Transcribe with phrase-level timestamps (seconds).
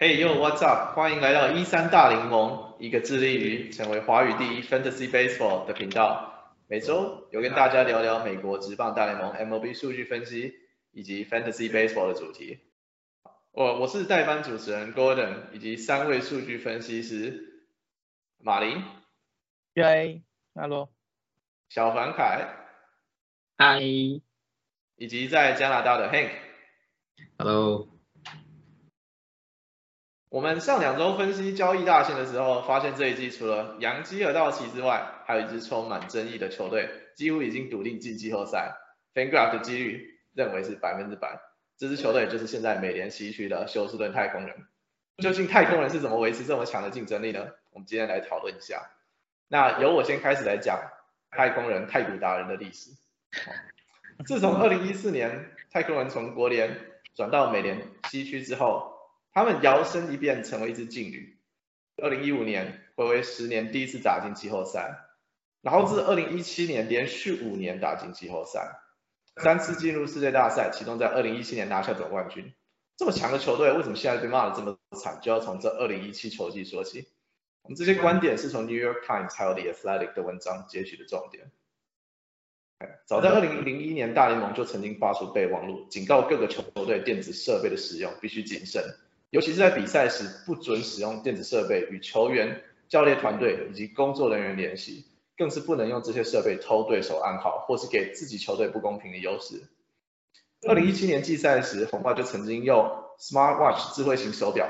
[0.00, 0.94] Hey yo，what's up？
[0.94, 6.54] 欢迎来到一三大联盟，一个致力于成为华语第一 Fantasy Baseball 的频道。
[6.68, 10.54] 每周有跟大家聊聊美国职棒大联盟 MLB 数据分析
[10.92, 12.60] 以及 Fantasy Baseball 的主题。
[13.52, 17.66] 我我是代班主持人 Gordon，以及三位数据分析师
[18.38, 18.82] 马林、
[19.74, 20.22] y
[20.54, 20.88] hello、
[21.68, 22.48] 小凡凯，
[23.58, 24.22] 嗨以
[24.96, 26.30] 及在加拿大的 Hank。
[27.36, 27.99] ，Hello，
[30.30, 38.76] 我们上两周分析交易大线的时候，发现这一季除了杨基和道奇之外，还有一支充满争议的球队，几乎已经笃定进季后赛。
[39.12, 41.40] FanGraph 的几率认为是百分之百。
[41.76, 44.54] 这支球队就是现在美联西区的休斯顿太空人。
[45.18, 47.48] 究竟太空人是怎么维持这么强的竞争力呢？
[47.72, 48.88] 我们今天来讨论一下。
[49.48, 50.78] 那由我先开始来讲
[51.32, 52.90] 太空人太古达人的历史。
[54.24, 56.78] 自从2014年太空人从国联
[57.16, 58.99] 转到美联西区之后，
[59.32, 61.38] 他们摇身一变成为一支劲旅。
[61.96, 64.98] 2015年回归十年第一次打进季后赛，
[65.60, 68.80] 然后自2017年连续五年打进季后赛，
[69.36, 72.52] 三次进入世界大赛，其中在2017年拿下总冠军。
[72.96, 75.20] 这么强的球队，为什么现在被骂的这么惨？
[75.22, 77.08] 就要从这2017球季说起。
[77.62, 81.50] 我们这些观点是从 New York Times 还有 The Athletic 的文章截取的重点。
[83.04, 88.82] 早在2001年，大联盟就曾经发出备忘录，警告各个球队电子设备的使用必须谨慎，
[89.30, 95.04] 尤其是在比赛时不准使用电子设备与球员、教练团队以及工作人员联系，
[95.36, 99.62] 更是不能用这些设备偷对手暗号，或是给自己球队不公平的优势。
[100.62, 102.84] 2017年季赛时，红袜就曾经用
[103.18, 104.68] Smart Watch 智慧型手表，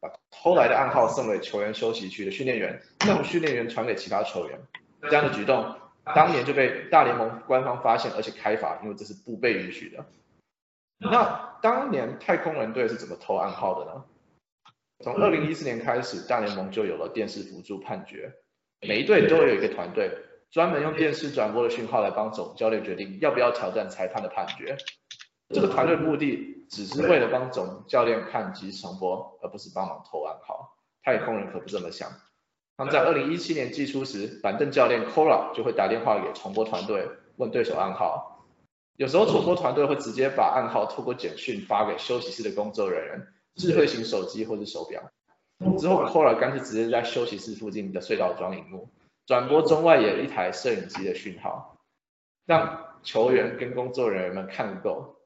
[0.00, 4.60] 把偷来的暗号送给球员休息区的训练员，让训练员传给其他球员。
[5.02, 5.76] 这样的举动。
[6.02, 10.04] 当年就被大联盟官方发现，而且开罚，因为这是不被允许的。
[11.00, 14.04] 那当年太空人队是怎么偷暗号的呢？
[15.02, 18.30] 从二零一四年开始，大联盟就有了电视辅助判决，
[18.86, 20.10] 每一队都有一个团队，
[20.50, 24.76] 专门用电视转播的讯号来帮总教练决定要不要挑战裁判的判决。
[25.54, 30.76] 这个团队的目的只是为了帮总教练看即时重播，而不是帮忙偷暗号。
[31.02, 32.10] 太空人可不这么想。
[32.76, 38.39] 他们在二零一七年季初时，板凳教练 Cora 就会打电话给重播团队，问对手暗号。
[39.00, 45.10] 有时候主播团队会直接把暗号透过简讯发给休息室的工作人员，智慧型手机或是手表。
[45.78, 48.90] 之后 Cora 干脆直接在休息室附近的隧道装荧幕，
[49.24, 51.78] 转播中外野一台摄影机的讯号，
[52.44, 55.16] 让球员跟工作人员们看够。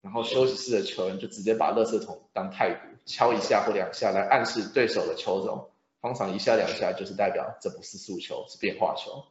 [0.00, 5.68] 然后休息室的球员就直接把垃圾桶当太鼓，敲一下或两下来暗示对手的球种。
[6.00, 9.24] 通常一下两下就是代表这不是速球，是变化球。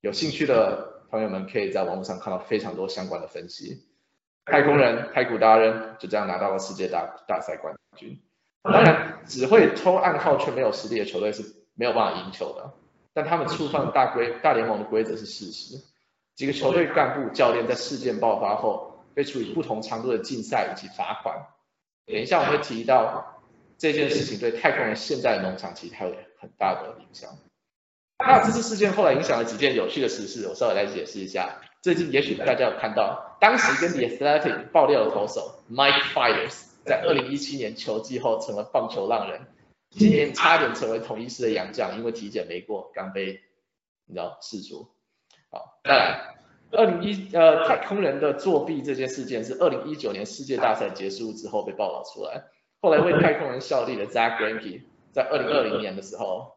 [0.00, 3.88] 有兴趣的朋友们可以在网络上看到非常多相关的分析。
[4.44, 8.20] 太空人、太古达人就这样拿到了世界大大赛冠军。
[8.62, 11.42] 当然，只会偷暗号却没有实力的球队是
[11.74, 12.74] 没有办法赢球的。
[13.14, 15.78] 但他们触犯大规大联盟的规则是事实。
[16.34, 21.46] 几个球队干部、教练在事件爆发后被处以不同长度的禁赛以及罚款。
[22.04, 23.32] 等一下我会提到。
[23.78, 27.28] 这件事情对太空人现在的农场其实还有很大的影响。
[28.18, 31.60] 那这次事件后来影响了几件有趣的实事，我稍微来解释一下。
[31.82, 39.46] 最近也许大家有看到，当时跟 The Athletic 爆料的投手 Mike Fires，在2017年球季后成了棒球浪人，
[39.90, 43.40] 今年差点成为统一师的洋将，因为体检没过，刚被
[44.06, 44.88] 你知道释出。
[45.50, 46.34] 好，再来
[46.72, 52.46] ，2001呃太空人的作弊这件事件是2019年世界大赛结束之后被报道出来。
[52.80, 54.82] 后来为太空人效力的 Zach Greinke
[55.12, 56.55] 在二零二零年的时候，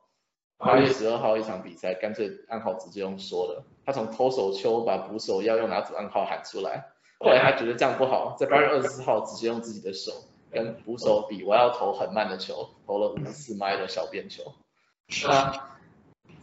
[0.60, 6.86] 八月十二号一场比赛，干脆暗号直接用说的，他从投手丘把捕手要用哪组暗号喊出来。
[7.20, 10.12] 后来他觉得这样不好，在八月二十四号直接用自己的手
[10.52, 14.44] 跟捕手比，我要投很慢的球，投了五十四迈的小便球。
[15.28, 15.78] 那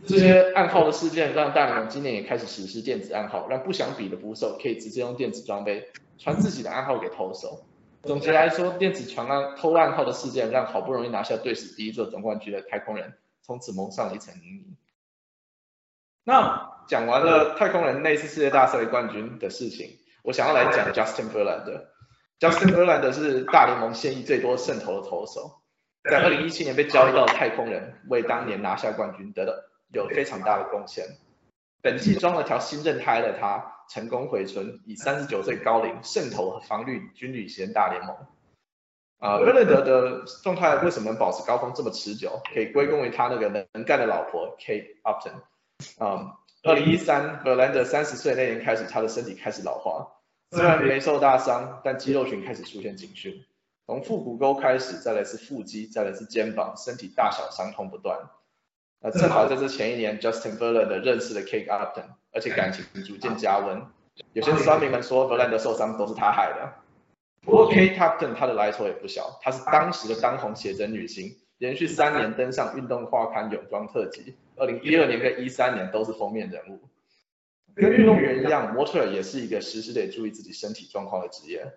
[0.06, 7.61] 这些暗号的事件让大联盟今年也开始实施电子暗号，让不想比的捕手可以直接用电子装备传自己的暗号给投手。
[8.02, 13.14] 总结来说，电子传暗偷暗号的事件，让好不容易拿下队史第一座总冠军的太空人，
[13.46, 14.76] 从此蒙上了一层阴影。
[16.25, 21.84] 那讲完了太空人那次世界大赛冠军的事情，我想要来讲 Justin Verlander。
[22.40, 25.62] Justin Verlander 是大联盟现役最多胜投的投手，
[26.10, 31.06] 在二零一七年被交易到太空人，为当年拿下冠军得了有非常大的贡献。
[31.81, 33.72] 本季装了条新韧胎的他。
[33.88, 38.16] 成功回春，以三十九岁高龄胜投和防御均领先大联盟。
[39.19, 42.41] 啊，贝伦德的状态为什么能保持高峰这么持久？
[42.53, 45.33] 可以归功于他那个能干的老婆 Kate Upton。
[45.99, 46.33] 嗯，
[46.63, 50.07] 二零一三，贝伦德三十岁那年开始，他的身体开始老化，
[50.51, 53.45] 虽然没受大伤，但肌肉群开始出现警讯。
[53.87, 58.19] 从腹股沟开始，再来是腹肌，再来是肩膀，身体大小伤痛不断。
[59.01, 63.87] 那正好在这前一年，Justin Verlander 认识了 Kate Upton，而且感情逐渐加温。
[64.33, 66.73] 有些酸民们说 Verlander 受伤都是他害的。
[67.46, 76.81] 不过 Kate Upton 她的来头也不小，她是当时的当红写真女星，连续三年登上运动画刊泳装特辑，二零一二年跟一三年都是封面人物。
[77.76, 81.75] 跟运动员一样，模特也是一个时时得注意自己身体状况的职业。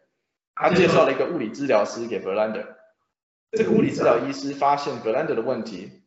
[0.56, 2.66] 他介绍了一个物理治疗师给 Verlander，
[3.52, 6.02] 这个物理治疗医师发现 Verlander 的问题，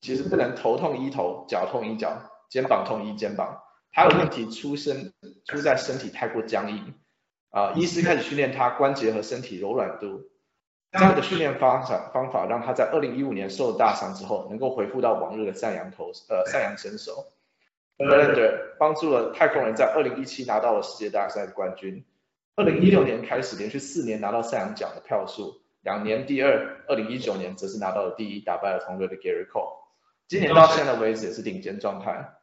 [0.00, 3.60] 其实不能头痛医头，脚痛医脚，肩膀痛医肩膀，
[3.90, 5.12] 他的问题出生
[5.44, 6.94] 出在身体太过僵硬。
[7.50, 10.28] 啊，医师开始训练他关节和身体柔软度，
[10.92, 17.26] 这样的训练方法方法让他在二零一五年受了大伤之后，能够恢复到往日的赛扬投呃赛扬身手。
[17.96, 22.04] Verlander 帮助了太空人在二零一七拿到了世界大赛的冠军，
[22.54, 29.78] 二零一六年开始连续四年拿到赛扬奖的票数，两年第二，二零一九年则是拿到了第一，打败了同队的 Gary Cole。
[30.28, 32.37] 今年到现在为止也是顶尖状态。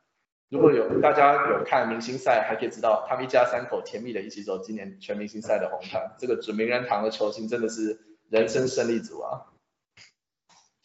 [0.50, 6.16] 如果有大家有看明星赛，还可以知道他们一家三口甜蜜的一起走今年全明星赛的红毯。
[6.18, 8.00] 这个准名人堂的球星真的是
[8.30, 9.46] 人生胜利组啊！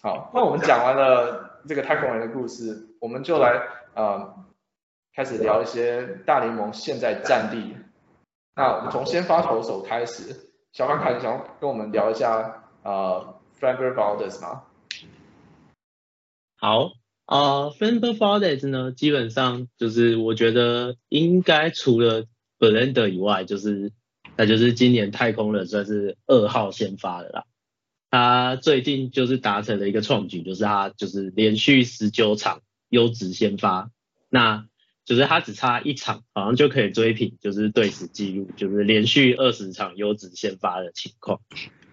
[0.02, 3.60] 好，那我们讲完了这个太空人的故事，我们就来
[3.94, 4.34] 呃。
[5.12, 7.76] 开始聊一些大联盟现在战力。
[8.54, 14.62] 那我们从先发投手开始，小康凯，你想跟我们聊一下呃 f r a n b e r Valdez 吗？
[16.58, 16.92] 好，
[17.30, 22.26] b e r Valdez 呢，基本上就是我觉得应该除了
[22.58, 23.92] Blender 以外，就是
[24.36, 27.44] 那就是今年太空人算是二号先发的啦。
[28.10, 33.92] 他最近就是达成了一个创举，就是他就是连续十九场优质先发。
[34.28, 34.66] 那
[35.04, 41.40] 就是他只差一场，好像就可以追平，就是队史记录，就是连续二十场优质先发的情况。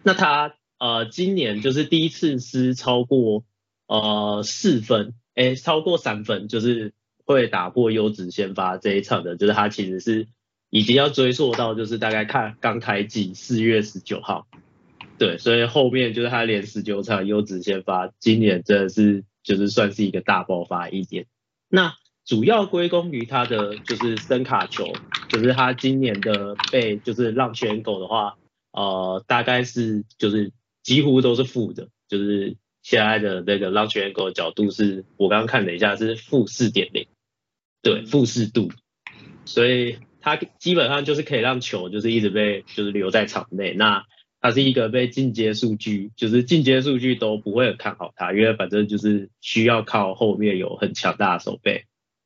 [0.01, 3.43] 那他呃今年就是第一次失超过
[3.87, 6.93] 呃四分，哎超过三分，就是
[7.23, 10.27] 会打破优质先发这一场的，就是他其实是
[10.71, 14.47] 已经要追溯到就是大概看刚开季四月十九号，
[15.19, 21.27] 对，所以后面就是他连十九场优质先发，今年真的是就是算是一个大爆发一点。
[21.69, 21.93] 那
[22.25, 24.91] 主要归功于他的就是声卡球，
[25.29, 28.37] 就是他今年的被就是让选狗的话，
[28.71, 30.51] 呃，大概是就是
[30.81, 32.57] 几乎都是负的，就是
[32.87, 37.05] 现在的那个让选狗角度是我刚刚看了一下是负四点零，
[37.81, 38.71] 对，负四度，
[39.43, 44.05] 所以它基本上就是可以让球就是一直被就是留在场内，那
[44.39, 51.83] 它是一个被进阶数据就是进阶数据都不会很看好它，因为反正就是需要靠后面有很强大的手背。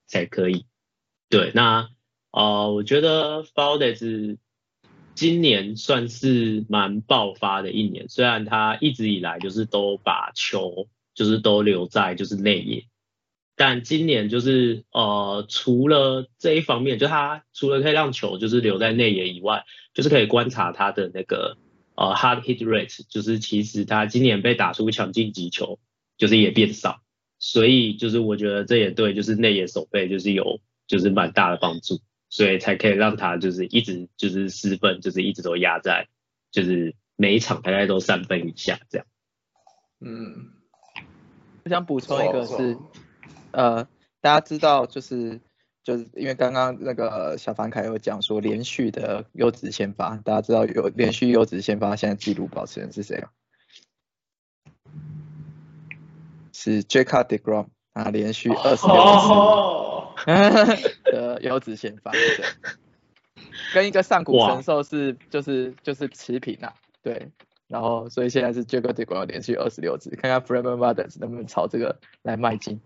[0.08, 0.66] 才可以，
[1.30, 1.88] 对，那
[2.32, 4.38] 呃，我觉得 f o l d e s
[5.16, 12.86] 今年算是蛮爆发的一年，虽然他一直以来就是都把球就是都留在就是内野，
[13.56, 21.58] 但今年就是呃，除了这一方面，就他除了可以让球就是留在内野以外，就是可以观察他的那个
[21.96, 25.80] 呃 hard hit rate，就是其实他今年被打出强劲击球
[26.18, 27.02] 就是也变少。
[27.44, 32.00] 所以就是我觉得这也对，就是内野守备就是有就是蛮大的帮助，
[32.32, 36.08] 所以才可以让他就是一直就是失分，就是一直都压在
[36.50, 39.06] 就是每一场大概都三分以下这样。
[40.00, 40.54] 嗯，
[41.66, 42.78] 我想补充一个是，
[43.52, 43.84] 呃，
[44.22, 45.42] 大家知道就是
[45.84, 53.30] 就是因为刚刚那个小凡凯有讲说连续的优质先发，大家知道有连续优质先发现在纪录保持人是谁啊？
[56.54, 59.91] 是 Jacob Degrom 啊，连续二十六次
[61.06, 62.12] 的优质先发，
[63.74, 67.32] 跟一个上古神兽是就是就是持平啊，对，
[67.68, 72.82] 然后所以现在是 Jacob Degrom 连续二十六次，看看 f r e m a n Brothers 能不能朝这个来迈进。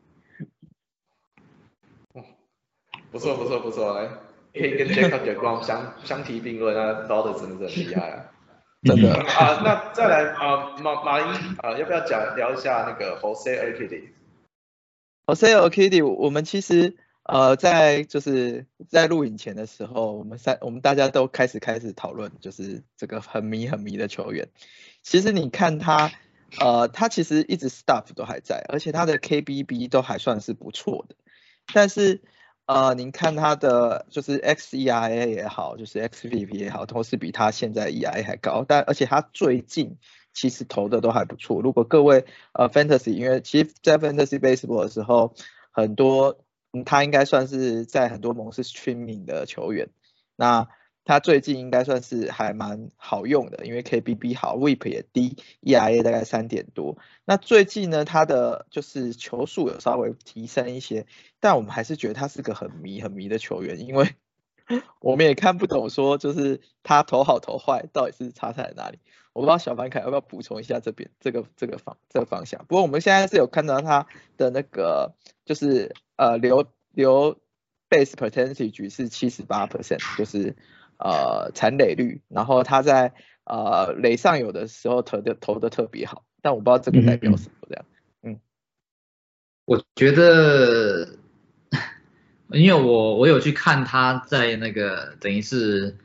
[3.11, 4.09] 不错不错不错，来
[4.53, 8.31] 可以跟 Jacob Degrom 相相提并论啊，Brothers 真的很厉害啊。
[8.83, 11.27] 真的啊，那再来啊，马马英
[11.57, 14.09] 啊，要不要讲聊一下那个 Jose a k i d y
[15.25, 24.47] Jose a k i d 我们其实呃在就是在录影前的时候，我们三我们大家都开始开始讨论，就是这个很迷很迷的球员。
[25.01, 26.11] 其实你看他
[26.59, 31.15] 呃，他其实一直 stuff 都还在，而且他的 KBB 都还算是不错的，
[31.73, 32.21] 但是。
[32.67, 38.65] 呃，您看他的就是 xERA 也好，就是 xVP 也好，都是比他现在 ERA 还高。
[38.67, 39.99] 但而且他最近
[40.33, 41.61] 其实投的都还不错。
[41.61, 45.35] 如果各位呃 Fantasy，因为其实在 Fantasy Baseball 的时候，
[45.69, 46.39] 很多
[46.83, 49.89] 他应该算是在很多盟是 Streaming 的球员。
[50.35, 50.67] 那
[51.05, 56.97] 他最近应该算是还蛮好用的，因为 KBB 好，WHIP 也低，ERA 大概三点多。
[57.25, 61.05] 那最近呢，他的就是球速有稍微提升一些，
[61.39, 64.15] 但我们还是觉得他是个很迷很迷的球员，因为
[64.99, 68.97] 我们也看不懂说就是他投好投坏到底是差在哪里。
[69.35, 72.63] 我不知道小凡凯要不要补充一下这边这个这个方这个方向。
[72.69, 75.13] 不过我们现在是有看到他的那个
[75.43, 77.37] 就是呃留留
[77.89, 80.55] base percentage 是七十八 percent，就是
[80.97, 83.11] 呃残垒率，然后他在
[83.43, 87.85] 呃垒上有的时候投的投的特别好，但我不知道这个代表什么这样。
[88.23, 88.39] 嗯，
[89.65, 91.09] 我觉得，
[92.51, 95.97] 因为我我有去看他在那个等于是。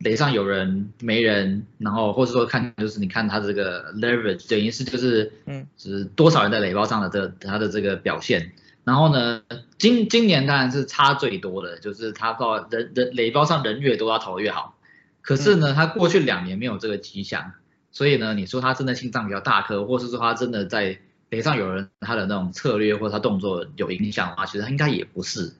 [0.00, 8.52] 垒上有人没人，然后或者说看就是你看他这个 leverage 等于是就是嗯，是多少人在垒包上的这他的这个表现。
[8.82, 9.42] 然后呢，
[9.76, 14.74] 今今年当然是差最多的，就是他到人人垒包上人越多，他投越好。
[15.20, 17.52] 可是呢，他过去两年没有这个迹象，
[17.92, 25.52] 所以呢，你说他真的心脏比较大颗，或是说他真的在垒上有人，他的那种策略或他动作有影响的话，其实他应该也不是。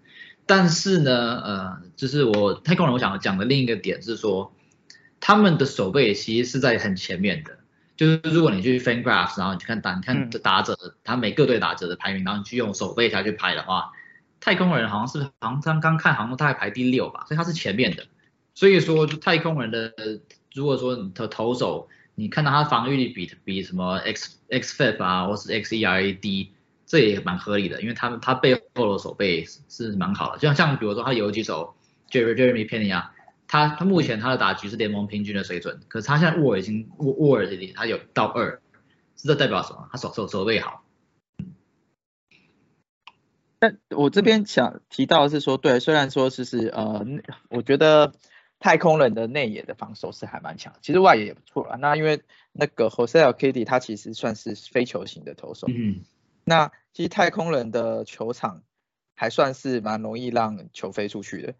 [0.50, 4.52] 但是呢，呃，就是我太空人，我想讲的另一个点是说，
[5.20, 7.56] 他们的守备其实是在很前面的。
[7.96, 13.92] 就是如果你去 FanGraphs，然后你去看打，你看打者，他每个队打者的排名，然后你去用手备下去排的话，
[14.40, 18.04] 太空人好像是好像刚刚看，好像大概排第六吧，所以他是前面的。
[18.56, 19.94] 所以说，太空人的
[20.52, 26.50] 如果说你的投手，你看到他防御力比比什么 X XFIP 啊，或是 XERA 低。
[26.90, 31.76] 这也蛮合理的，因为他们他背后的手背是蛮好的，就像像比如说他有几手
[32.10, 33.14] Jeremy Penny 啊，
[33.46, 38.60] 他他目前他的打局是联盟平均的水准，可是他现在沃尔已经沃沃尔这里他有到二，
[39.14, 39.88] 这代表什么？
[39.92, 40.82] 他手手手背好。
[43.60, 47.06] 但我这边想提到的是说，对，虽然说是是呃，
[47.50, 48.14] 我觉得
[48.58, 51.76] 太空人的内野的防守是还蛮强，其实外野也不错啦。
[51.76, 56.00] 那因为那个 Jose Kitty 他其实算是非球型的投手，嗯。
[56.50, 58.64] 那其实太空人的球场
[59.14, 61.54] 还算是蛮容易让球飞出去的，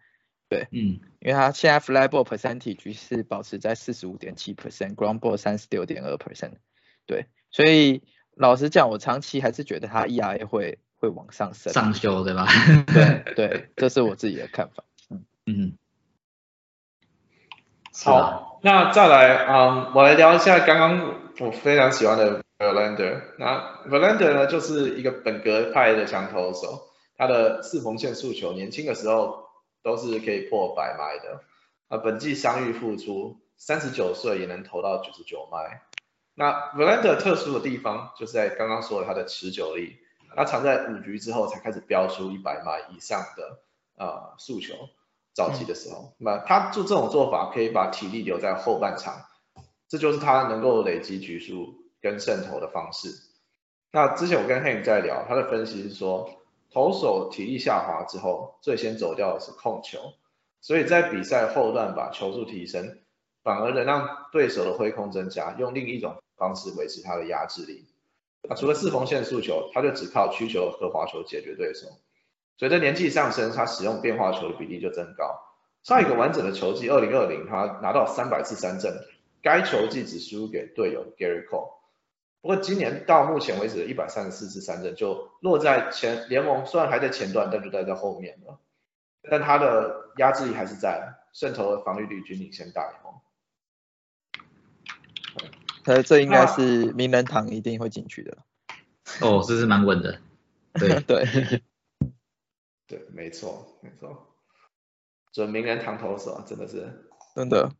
[0.49, 6.55] 对，嗯，因为他现在 fly ball percentage 是保持在四十五点七 percent，ground ball 三十六点二 percent，
[7.05, 8.03] 对，所以
[8.35, 12.47] 老实讲，我长期还是觉得他 ERA 会会往上升，上修对吧？
[12.87, 15.77] 对 对，这是我自己的看法，嗯嗯，
[18.03, 22.40] 好，那再来啊，我来聊一下刚刚我非常喜欢的。
[22.61, 29.45] Verlander，那 Verlander 呢，就是一个本格派的强投手，他的四缝线速球，年轻的时候
[29.81, 31.41] 都是可以破百迈的。
[31.87, 35.81] 啊，本季伤愈复出，三十九岁也能投到九十九迈。
[36.35, 39.97] 那 Verlander 特殊的地方，就是在刚刚说的他的持久力，
[40.35, 43.59] 他常在五局之后才开始飙出一百迈以上的
[43.97, 44.75] 呃速球，
[45.33, 49.25] 早期的时候，那他做这种做法可以把体力留在后半场，
[49.89, 51.80] 这就是他能够累积局数。
[52.01, 53.09] 跟渗透的方式。
[53.91, 56.29] 那之前我跟 Hank 在聊，他的分析是说，
[56.71, 60.13] 投手体力下滑之后，最先走掉的是控球，
[60.61, 62.99] 所以在比赛后段把球速提升，
[63.43, 67.85] 反而能让对手的挥空增加，用另一种方式维持他的压制力。
[68.49, 71.87] 那除了四缝线速球，他就只靠曲球和滑球解决对手。
[72.57, 75.39] 随着年纪上升，他使用变化球的比例就增高。
[75.83, 78.93] 上一个完整的球季，二零二零，他拿到三百次三振，
[79.41, 81.80] 该球季只输给队友 Gary Cole。
[82.41, 88.59] 不过今年到目前为止的一百三十四次三振就落在前联盟，虽然还在前段，但就待在后面了。
[89.29, 93.13] 但他的压制力还是在，渗透的防御率均领先大联盟。
[95.85, 98.37] 呃，这应该是名人堂一定会进去的。
[99.21, 100.19] 哦，这是蛮稳的。
[100.79, 101.25] 对对
[102.87, 104.35] 对，没错没错，
[105.31, 107.71] 准名人堂投手真的是真的，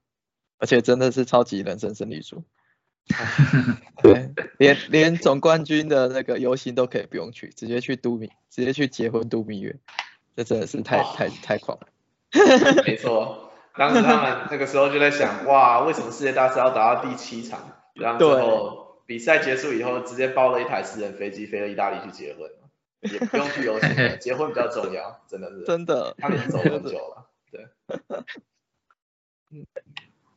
[0.59, 2.43] 而且真的是超级人生胜利组。
[4.01, 9.77] 对，连连总冠军的那个游行都可以不用去，直接去度蜜，直接去结婚度蜜月，
[10.35, 11.87] 这真的是太太太狂了。
[12.85, 17.77] 没错，当时他们那个时候就在想，哇，为什么世界大赛要打到第七场？
[17.95, 22.49] 然后最后比赛结束以后，直接包了一台私人飞机飞到意大利去结婚，
[23.11, 23.89] 也不用去游行，
[24.21, 25.63] 结婚比较重要，真的是。
[25.65, 26.15] 真的。
[26.17, 27.67] 他们已经走很久了，对。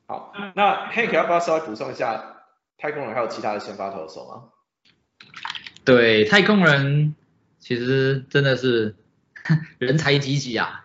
[0.07, 2.44] 好，那 Hank 要不要稍微补充一下？
[2.79, 4.45] 太空人还有其他的先发投手吗？
[5.85, 7.15] 对，太空人
[7.59, 8.97] 其实真的是
[9.79, 10.81] 人才济济啊。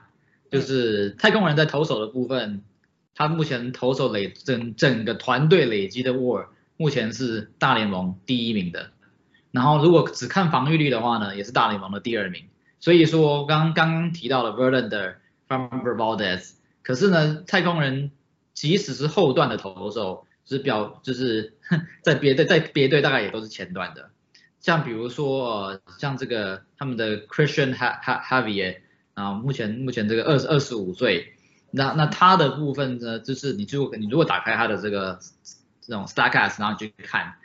[0.52, 2.64] 就是太空人在投手的部分，
[3.14, 8.90] 他目前投手累整整个团队累积的 WAR 目前是大联盟第一名的。
[9.52, 12.46] 然后如果只看防御率的话呢，也是大联盟的第二名。
[12.80, 15.18] 所以说刚刚刚提到了 Verlander、
[15.48, 18.12] f r o m b e r Valdez，可是呢，太空人
[18.56, 21.54] 即使是后段的投手，就是表就是
[22.02, 24.10] 在别的在别队大概也都是前段的。
[24.60, 28.78] 像比如说，呃，像这个他们的 Christian Ha Ha Javier
[29.14, 31.34] 啊，目前目前这个二十二十五岁，
[31.70, 35.20] 那那他的部分呢，就是你如果你如果打开他的这个
[35.82, 37.36] 这种 Statcast，然后去看，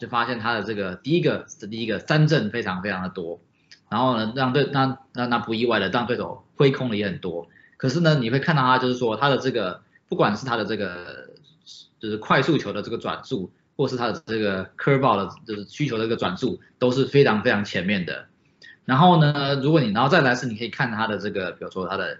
[0.00, 3.40] 就发现他的这个第一个是第一个三振非常非常的多，
[3.88, 7.48] 然后呢让对那那那不意外的让对手挥空的也很多，
[7.78, 11.27] 可是呢你会看到他就是说他的这个不管是他的这个
[11.98, 13.52] 就是快速球的这个转速。
[13.78, 18.26] 或是他的这个 curveball 的，就是需求的这个转速都是非常非常前面的。
[18.84, 22.18] 然后呢，如果你然后再来是，你可以看他的这个，比如说他的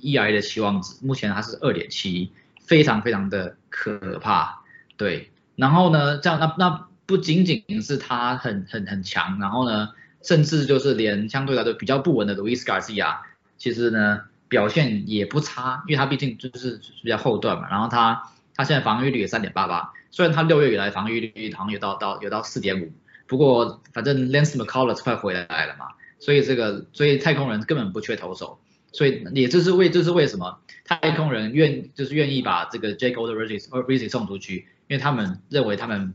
[0.00, 2.32] ERA 的期望值，目前它是二点七，
[2.62, 4.62] 非常非常的可怕。
[4.96, 9.90] 对，然后呢，这样那那不仅仅是他很很很强，然后呢，
[10.22, 13.18] 甚至就是连相对来说比较不稳的 Luis Garcia，
[13.58, 19.92] 其实呢表现也不差，因为他毕竟就是比较后段嘛，然后他他现在防御率也三点八八。
[20.10, 22.92] 虽然他六月以来防御率好像有到到有到四点五，
[23.26, 28.58] 不过反正 Lance McCullers 快回来了嘛，所以这个所以太空人根本不缺投手，
[28.92, 36.14] 所以也就是为这是为什么太空人愿就是愿意把这个 Jake Odorizzi Odorizzi 送出去，因为他们认为他们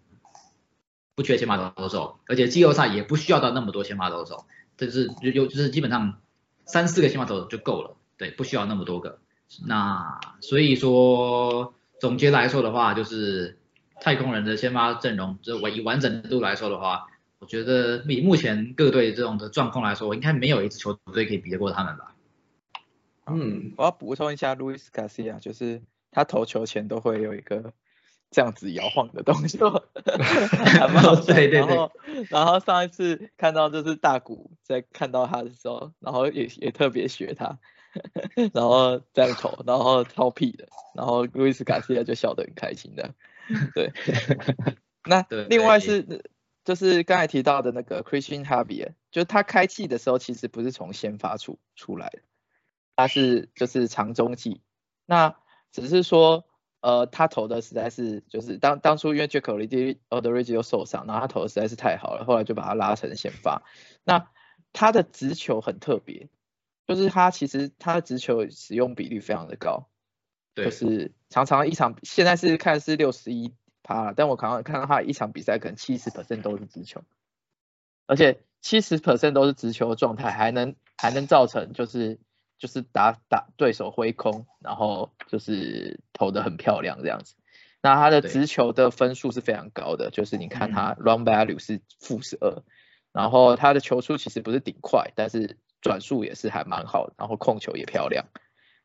[1.14, 4.46] 不缺先发投手，而且季后赛也不需要到那么多先发投手，
[4.78, 6.20] 就是有就是基本上
[6.66, 9.20] 三四个先发投手就够了，对，不需要那么多个。
[9.68, 13.58] 那所以说总结来说的话就是。
[14.04, 17.06] 太空人的先发阵容，就以完整度来说的话，
[17.38, 22.16] 我觉得以目前各队这种的状况来说，应该没有一支球队可以比得过他们吧。
[23.28, 27.74] 嗯，我要补充一下，Luis Garcia，就是他投球前都会有一个
[28.32, 29.86] 这样子摇晃的动作，
[31.28, 31.60] 对对对。
[31.60, 31.92] 然后，
[32.32, 37.60] 然后上一次看到就是大谷在看到他的时候，然后也也特别学他，
[38.54, 43.14] 然后这样投，然后超屁的，然后 Luis Garcia 就笑得很开心的。
[43.76, 43.92] 对，
[45.06, 46.24] 那另外是
[46.64, 52.20] 就是刚才提到的那个 Christian Javier，就他开季的时候其实不是从先发出出来的，
[52.96, 54.62] 他是就是长中继，
[55.06, 55.36] 那
[55.72, 56.46] 只是说
[56.82, 59.42] 呃他投的实在是就是当当初因为 Jack
[60.10, 63.64] Odorizzi 又受伤，然后他投的实在是太好了，后来就把他拉成先发。
[64.04, 64.30] 那
[64.72, 66.30] 他的直球很特别，
[66.96, 69.88] 就是他其实他的直球使用比率非常的高。
[70.54, 77.02] 就是常常一场，现在是看是六十一趴，但我刚刚看到他一场比赛可能七十 percent 都是直球，
[78.06, 82.20] 而且七十 percent 都是直球的状态，还能还能造成就是
[82.58, 87.36] 就是打打对手挥空，然后就是投的很漂亮这样子。
[87.82, 92.62] 那他的直球的分数是非常高的，就是你看他 run value 是负十二，
[93.14, 98.26] 然后他的球速其实不是顶快，但是转速也是还蛮好的，然后控球也漂亮，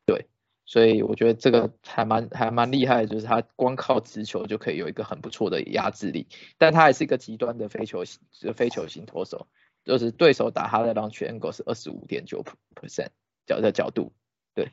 [0.05, 0.27] 对。
[0.69, 6.27] 所以我觉得这个还蛮还蛮厉害的，就是他光靠直球就可以有一个很不错的压制力，
[6.59, 8.21] 但他还是一个极端的非球型
[8.53, 9.47] 非球型投手，
[9.85, 13.11] 就是对手打他的 launch angle 是二十五点九 percent
[13.47, 14.13] 角的角度，
[14.57, 14.73] 对，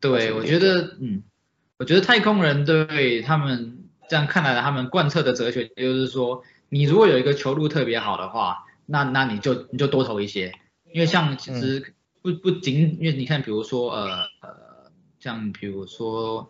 [0.00, 1.24] 对，我觉得嗯，
[1.76, 10.54] 我觉得太空人对他们这样看来，他们贯彻的哲学就是说，你如果有一个球路特别好的话，那那你就你就多投一些，
[10.92, 11.94] 因为像其实。
[12.22, 16.46] 不不仅，因为你看，比如说呃呃，像比如说，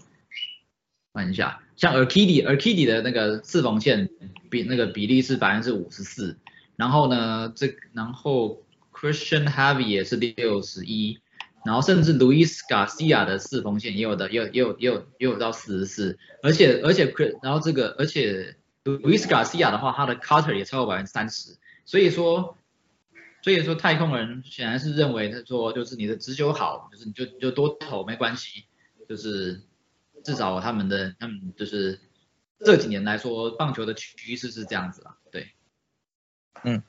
[1.14, 4.10] 看一下，像 Arkady Arkady 的那个四缝线
[4.50, 6.36] 比那个比例是百分之五十四，
[6.74, 11.20] 然后呢，这然后 Christian Heavy 也是六十一，
[11.64, 22.56] 然后甚至 Luis Garcia 的四缝线也有的，也有也有也有也有到四十四，而且而且然后这个而且 Luis Garcia 的话，他的 Cutter 也超过百分之三十，所以说。
[23.42, 28.64] 所以说，太空人显然是认为他说，就是你的直球好，就是你就就多投没关系，
[29.08, 29.62] 就是
[30.22, 31.98] 至少他们的他们就是
[32.58, 35.52] 这几年来说，棒球的趋势是这样子了，对，
[36.62, 36.82] 嗯，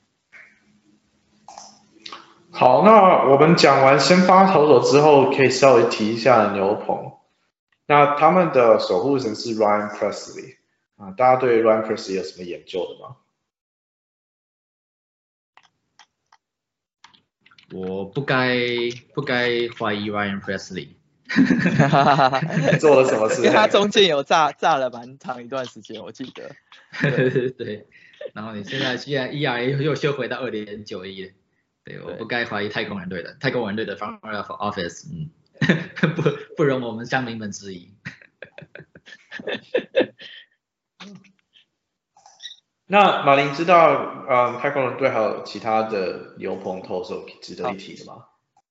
[2.50, 7.14] 好，那我们讲完先发投手之后，可以稍微提一下牛棚，
[7.86, 10.56] 那他们的守护神是 Ryan Presley
[10.96, 13.16] 啊，大家对 Ryan Presley 有什么研究的吗？
[17.72, 18.56] 我不该
[19.14, 20.88] 不该怀疑 Ryan Presley，
[22.78, 23.42] 做了什么事？
[23.42, 26.50] 因为他中间有炸炸了蛮长一段时间，我记得。
[27.00, 27.86] 对 对。
[28.34, 31.30] 然后你现在现在 ERA 又修回到二点九一了。
[31.84, 35.30] 对，我不该怀疑太空人队的太空人队的 Front Office，嗯，
[36.14, 36.22] 不
[36.56, 37.92] 不容我们乡民们质疑。
[42.86, 48.26] 那马林知道，嗯，太空人队还有其他的牛棚投手值得一提的吗？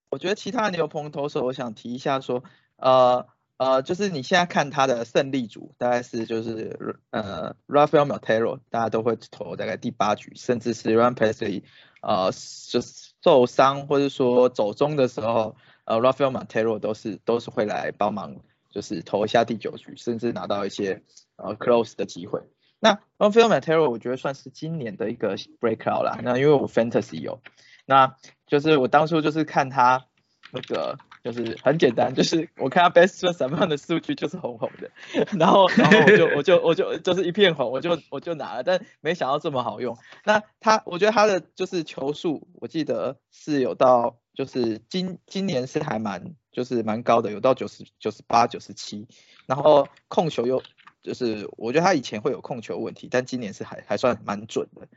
[0.09, 2.43] 我觉得其他的牛棚投手，我想提一下说，
[2.75, 3.25] 呃
[3.57, 11.63] 呃，就是你现在看他的胜利组，大概是就是呃 Rafael Montero，大家都会投大概第八局，甚至是 Ryan Presley，
[12.01, 12.31] 呃，
[12.69, 18.35] 就是受伤或者说走中的时候，呃 Rafael Montero 都是都是会来帮忙，
[18.69, 21.01] 就是投一下第九局，甚至拿到一些
[21.37, 22.41] 呃 close 的机会。
[22.81, 27.41] 那 Rafael Montero 我觉得算是今年的一个 breakout 啦，那因为我 fantasy 有，
[27.85, 30.07] 那就是我当初就是看他
[30.51, 30.97] 那个。
[31.23, 34.89] 就是很简单，就是我看他 best run 什么样的数据就是红红的，
[35.37, 39.95] 然后然后我就我就我就就是一片红，我就我就拿了，但没想到这么好用。
[40.25, 49.07] 那他我觉得他的就是球数，我记得是有到就是今今年是还蛮就是蛮高的，有到九十九十八九十七，
[49.45, 50.63] 然后控球又
[51.01, 54.87] 就是我觉得他以前会有控球问题，但今年是还还算蛮准的，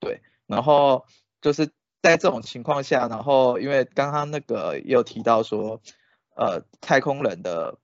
[0.00, 1.06] 对，然后
[1.40, 1.70] 就是。
[2.04, 5.80] 在这种情况下，然后因为刚刚那个也有提到说，
[6.36, 7.78] 呃，太空人的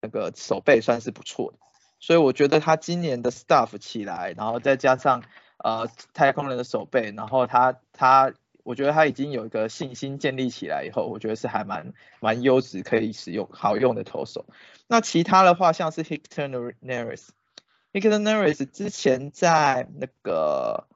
[0.00, 1.58] 那个手背算是不错的，
[1.98, 5.24] 所以我觉得他今年的 staff 起来，然后再加上
[5.56, 8.32] 呃太空人的手背，然后他他，
[8.68, 14.44] 我觉得他已经有一个信心建立起来以后，我觉得是还蛮蛮优质可以使用好用的投手。
[14.86, 20.86] 那其他的话，像是 Hector Neris，Hector Neris 之前在那个。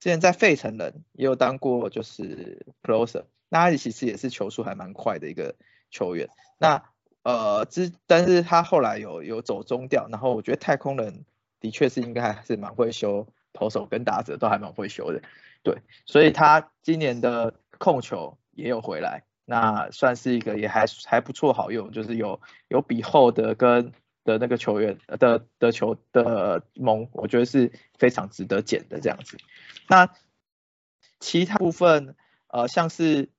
[0.00, 5.54] 之前在费城人也有当过，就是 closer，那他其实也是球速还蛮快的一个
[5.92, 6.28] 球员。
[6.58, 6.82] 那
[7.22, 11.24] 呃之，但是他后来有有走中调，然后我觉得太空人
[11.60, 15.22] 的确是应该还是蛮会修投手跟打者都还蛮会修的，
[15.62, 23.92] 对，所以他今年的控球也有回来，那算是一个也还还不错好用，就是有有比后的跟
[24.24, 29.36] 的那个球员的的球的盟，我觉得是非常值得捡的这样子。
[29.88, 30.08] 那
[31.20, 32.16] 其他部分，
[32.48, 33.30] 呃，像是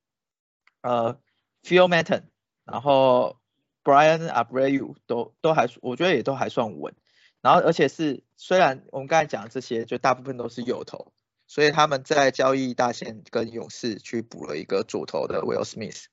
[0.82, 1.18] 呃
[1.64, 2.24] ，Phil Maton，
[2.66, 3.38] 然后
[3.84, 6.94] Brian Abreu 都都还，我觉得也都还算稳。
[7.44, 11.14] 然后而且是，虽然我们刚才讲这些，就大部分都是右投，
[11.46, 16.06] 所以他们在交易大线跟勇士去补了一个左投的 Will Smith。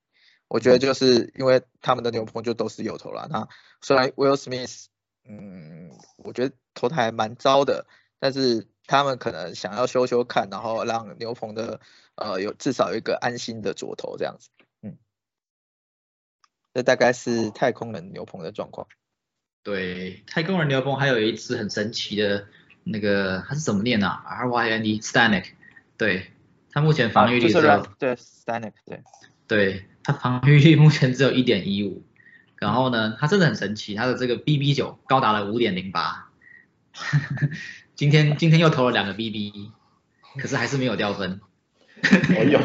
[0.48, 3.26] 我觉得就是因为他们的牛棚就都是右投了。
[3.30, 3.48] 那
[3.80, 4.88] 虽然 Will Smith，
[5.24, 7.86] 嗯，我觉得投的还蛮糟的，
[8.18, 8.68] 但是。
[8.86, 11.80] 他们可能想要修修看，然后让牛棚的
[12.16, 14.48] 呃有至少有一个安心的左投这样子，
[14.82, 14.98] 嗯，
[16.74, 18.88] 这大概是太空人牛棚的状况。
[19.62, 22.46] 对，太空人牛棚还有一只很神奇的
[22.84, 25.44] 那个，它是怎么念啊？R Y N E Stanek，
[25.96, 26.30] 对，
[26.72, 29.02] 他目前防御力只有对 Stanek，对，
[29.46, 32.02] 对，他防御率目前只有一点一五，
[32.56, 36.30] 然后呢，他真的很神奇，他的这个 B B 九高达了五点零八。
[37.94, 39.72] 今天今天又投了两个 BB，
[40.38, 41.40] 可是还是没有掉分。
[42.38, 42.58] 我有，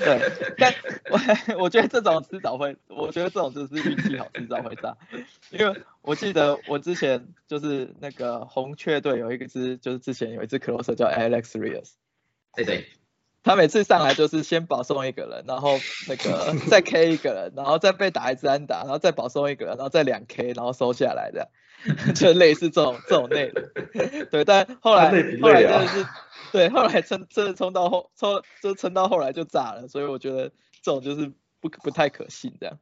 [0.00, 0.74] 对，但
[1.10, 1.18] 我
[1.64, 4.96] 我觉得这种迟早会，我觉得这种就是运气好，迟早会炸。
[5.50, 11.92] 因为我记得我之前就是那个红雀队有一个只，就是之前有一只 closer 叫 Alex Rios。
[12.54, 12.86] 对对。
[13.44, 21.48] 他每次上来就是先保送一个人，然后那个 再 K 一个人，然后再被打一支安打，然后再保送一个人，然后再两 K，然后收下来的，
[22.16, 23.64] 就类似这种这种内容。
[24.32, 26.04] 对，但后来后来真的是，
[26.52, 30.48] 对，后来撑真的冲到后冲就撑到后来就炸了，所以我觉得
[30.82, 32.78] 这种就是不不太可信这样。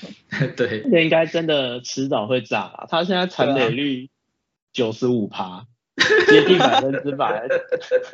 [0.56, 2.86] 对，那应该真的迟早会炸吧？
[2.88, 4.10] 他现在残垒率
[4.72, 5.66] 九十五趴。
[6.28, 7.48] 接近百分之百，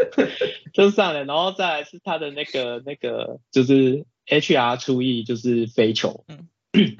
[0.72, 6.24] 就算了，然后再来是他的那个那个就是 HR 出役就是飞球，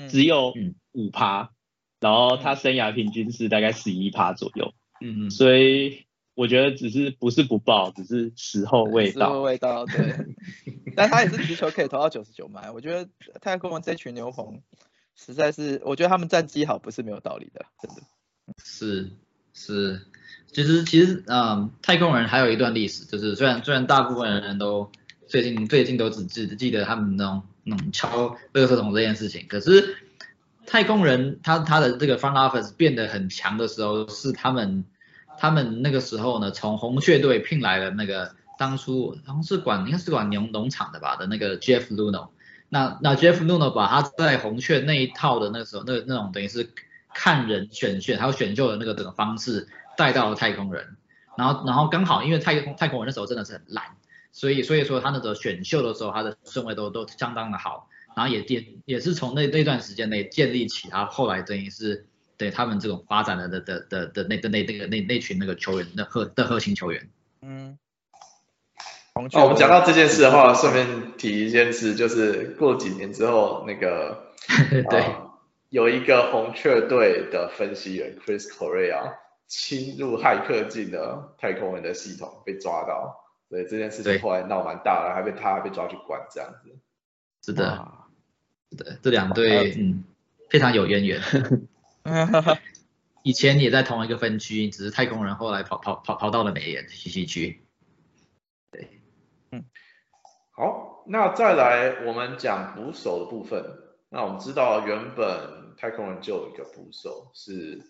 [0.08, 0.52] 只有
[0.90, 1.50] 五趴，
[2.00, 10.16] 然后他生涯平均是大概十一趴左右，嗯嗯，所以我觉得只是不是不爆，只是时候未到，时候未到，对，
[10.96, 13.08] 但他也是直球可以投到九十九迈，我觉得
[13.40, 14.62] 太空人这群牛棚
[15.14, 18.02] 实在是，我觉得他们战绩好不是没有道理的，真的，
[18.64, 19.10] 是
[19.52, 20.00] 是。
[20.52, 24.92] 其实其实嗯，太空人还有一段历史，就是虽然虽然大部分人都
[25.26, 29.96] 最近最近都只记记得他们那种那种敲垃圾桶这件事情，可是
[30.66, 34.84] 太空人他他的这个 front office 变得很强的时候，是他们
[35.42, 42.28] 他们那个时候呢，从红雀队聘来了那个当初好像是管应该是管农农场的吧的那个 Jeff Luno，
[42.68, 46.70] 那那 Jeff Luno 把他在红雀那一套的那个时候那那种等于是
[47.12, 49.68] 看人选选还有选秀的那个整个方式。
[49.94, 50.96] 带到了太空人，
[51.36, 53.84] 然后然后刚好因为太空太空人那时候真的是很烂，
[54.32, 62.06] 所以所以说他那个选秀的时候他的顺位都都相当的好，然后也也也是从那那段时间内建立起他后来等于是
[62.42, 67.08] 对他们这种发展的的的的的那的那那个那那群那个球员的核的核心球员。
[67.40, 67.78] 嗯。
[69.14, 74.32] 哦，我们讲到这件事的话，顺便提一件事，就是过几年之后那个
[74.90, 75.04] 对。
[75.68, 79.14] 有一个红雀队的分析员 Chris Correa
[79.46, 86.76] 侵入骇客进的太空人的系统被抓到，所以这件事情对后来闹蛮大的，还被他被抓去关这样子。
[87.42, 88.06] 是的，哇
[88.70, 90.04] 是的，这两队嗯
[90.50, 91.22] 非常有渊源。
[93.24, 97.64] 以前也在同一个分区，只是太空人后来跑跑跑跑到了美联西西区。
[100.54, 103.64] 好，那再来我们讲捕手的部分。
[104.10, 107.80] 那我们知道原本太空人就有一个捕手是，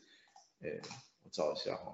[0.61, 0.81] 诶，
[1.25, 1.93] 我找一下哈、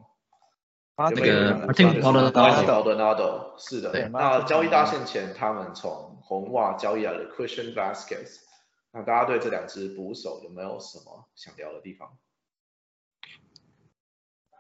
[0.97, 3.93] 啊原本有那个一 Martin 捕手就是 Maldonado Maldonado，是的。
[3.93, 8.48] 对那交易大限前，他们从红袜交易来的 Christian Vasquez。
[8.93, 12.09] 那大家对这两支捕手有没有什么想聊的地方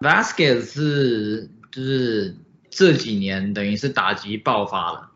[0.01, 2.37] ？Vasquez 是就是
[2.71, 5.11] 这几年等于是打击爆发了，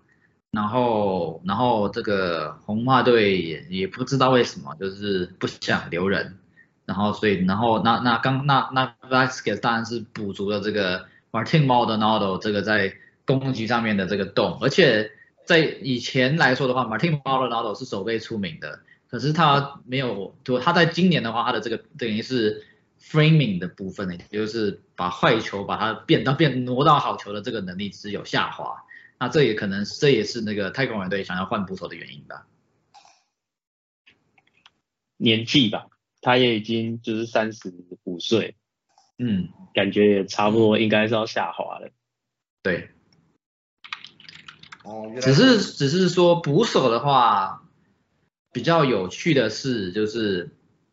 [0.50, 6.38] 然后然后这个红袜队也也不知道为什么就是不想留人，
[6.86, 12.92] 然后所以然后那那刚那那 Vasquez 当然是补足了这个 Martin Maldonado 这个在
[13.24, 15.12] 攻击上面的这个洞，而且
[15.44, 18.80] 在以前来说的话，Martin Maldonado 是守备出名的，
[19.12, 22.66] 可是他没有，就他在今年的话，他的这个等于是
[22.98, 28.84] framing 的部分呢，也就是把坏球把它变到变挪到好球的这个能力只有下滑。
[29.20, 32.46] 那这也可能这也是那个太空人队想要换捕手的原因吧。
[35.18, 35.88] 年纪吧，
[36.22, 37.70] 他也已经就是三十
[38.04, 38.56] 五岁，
[39.18, 41.90] 嗯，感觉也差不多应该是要下滑了。
[42.62, 42.88] 对，
[44.84, 47.61] 哦，只是只是说捕手的话，
[48.52, 50.50] 比较有趣的是，就是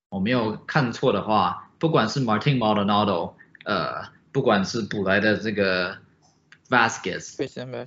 [0.10, 3.34] 我没有看错的话，不管是 Martin Maldonado，
[3.66, 5.98] 呃，不管是补来的这个
[6.70, 7.36] Vasquez，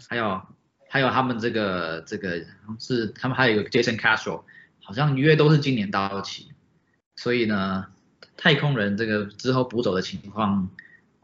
[0.09, 0.43] 还有
[0.89, 2.45] 还有他们这个这个
[2.79, 4.43] 是他们还有一个 Jason Castro，
[4.83, 6.53] 好像约都是今年到期，
[7.17, 7.87] 所以呢，
[8.37, 10.69] 太空人这个之后补走的情况，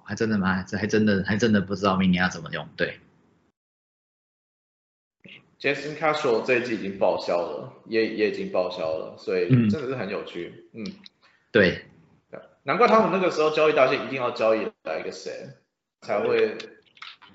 [0.02, 2.66] 还真的蛮这还真的还真的不知道明年要怎么用。
[2.76, 2.98] 对，
[5.60, 10.68] Jason Castro 这一季已经报销了，也也已经报销了，所以嗯真的是很有趣。
[10.72, 10.84] 嗯，
[11.50, 11.84] 对，
[12.62, 15.48] 难怪他们那个时候交易大限一定要交易来一个谁，
[16.02, 16.56] 才会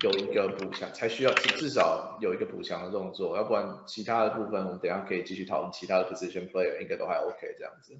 [0.00, 7.96] 有一个补强，才需要至少有一个补强的动作，要不然其他的部分我们等一下可以继续讨论其他的 position player 应该都还 OK 这样子。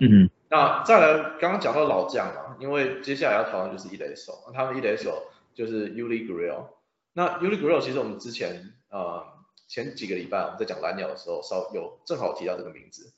[0.00, 6.66] 嗯那再来，刚刚讲到老将嘛，因为接下来要讨论就是一垒手，他们一垒手就是 Uli Gurriel。
[7.14, 9.24] 那 Uli Gurriel 其实我们之前呃
[9.68, 13.12] 前几个礼拜我们在讲蓝鸟的时候，稍有正好提到这个名字。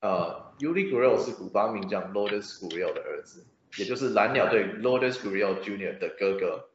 [0.00, 5.98] 呃，Uli Gurriel 是古巴名将 Lourdes Gurriel 的儿子，也就是蓝鸟队 Lourdes Gurriel Jr.
[5.98, 6.70] 的哥哥。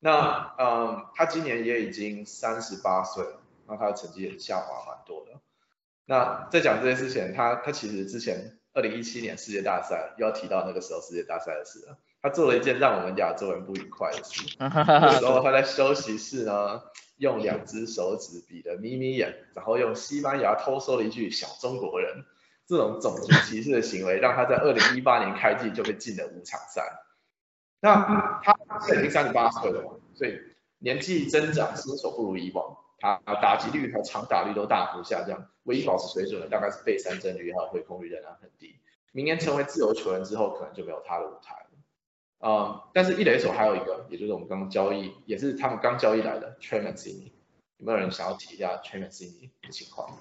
[0.00, 5.40] 那嗯，他今年也已经三十八岁了，那他的成绩也下滑蛮多的。
[6.04, 11.96] 那在讲这些之前，他他其实之前二零一七年世界大赛又要提到那个时候世界大赛的事了。
[12.20, 14.42] 他做了一件让我们亚洲人不愉快的事。
[14.58, 16.82] 那时候他在休息室呢，
[17.16, 22.24] 用两只手指比的眯眯眼，然后用西班牙偷说了一句“小中国人”，
[22.66, 26.82] 这种种族歧视的行为，让他在二零一八年开季就被禁了五场赛。
[27.80, 30.40] 那他现在已经三十八岁了嘛，所以
[30.78, 38.80] 年纪增长，身手不如以往，他打击率和长打率都大幅下降，唯一保持水准的大概是被三振率还有挥空率仍然很低。
[39.12, 41.63] 明年成为自由球员之后，可能就没有他的舞台
[42.44, 42.80] 了。
[42.80, 47.30] 嗯，但是一垒手还有一个，也就是我们刚刚交易，也是他们刚交易来的 t r e m a n Cini，
[47.78, 50.18] 有没有人想要提一下 t r e m a n Cini 的情况？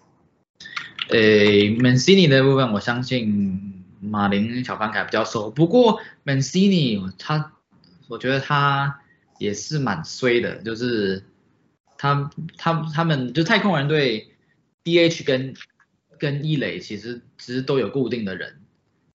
[1.10, 5.52] 诶，Mancini 的部分，我相信马林小潘凯比较熟。
[5.52, 7.52] 不过 Mancini 他，
[8.08, 9.02] 我觉得他
[9.38, 11.26] 也是蛮衰的，就是
[11.98, 14.30] 他他他们就太空人队
[14.86, 15.54] DH 跟
[16.18, 18.62] 跟一垒其实其实都有固定的人，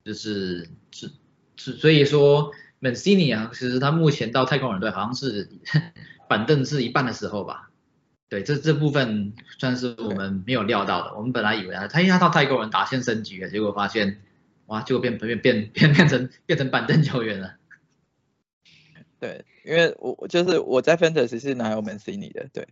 [0.04, 1.10] 就是是
[1.56, 5.48] 是所以说 Mancini 啊，其实他目前到太空人队好像是
[6.28, 7.70] 板凳是一半的时候吧。
[8.28, 11.14] 对，这这部分算是我们没有料到的。
[11.16, 14.20] 我们本来以为啊，他他到太空人打线升级了，结果发现，
[14.66, 17.54] 哇，结果变变变变变成变成板凳球员了。
[19.18, 22.68] 对，因为我我就是我在 Fantasy 是拿有 Mancini 的，对。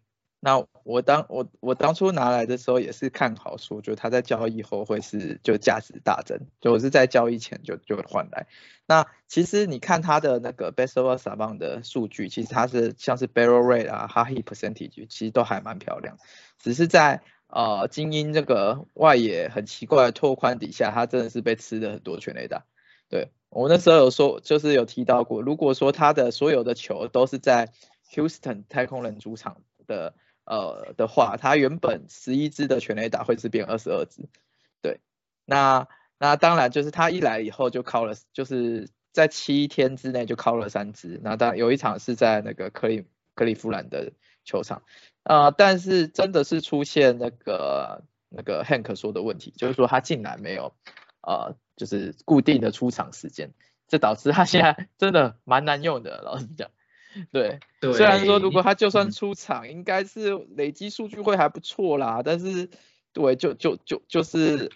[0.47, 8.47] 那我当我我当初拿来的时候也是看好说，就他在交易后会是就价值大增，就我是在交易前就就换来。
[8.87, 16.17] 那其实你看他的那个 Best of Saban 的数据，其实他是像是 Barrel Rate 啊、Hard Hit Percentage，其实都还蛮漂亮。
[16.61, 22.63] 只是在呃精英这个外野很奇怪的拓宽底下，他真的是被吃了很多全垒打。
[23.09, 27.73] 对我那时候有说，就是有提到过，如果说他的所有的球都是在
[28.13, 30.15] Houston 太空人主场的
[30.47, 34.29] 呃的话，他原本十一支的全垒打会是变二十二支。
[34.81, 35.01] 对，
[35.45, 41.21] 那那当然就是他一来以后就敲了，就是在七天之内就敲了三支。
[41.23, 43.05] 那当然有一场是在那个克利
[43.35, 44.13] 克利夫兰的
[44.45, 44.83] 球场，
[45.25, 50.73] 啊，但是真的是出现那个那个 Hank 说的问题，就是说他竟然没有
[51.23, 53.53] 呃就是固定的出场时间，
[53.89, 56.71] 这导致他现在真的蛮难用的，老实讲。
[57.33, 62.69] 对，对，虽然说如果他就算出场，应该是累积数据会还不错啦，但是
[63.13, 64.71] 对，就就就就是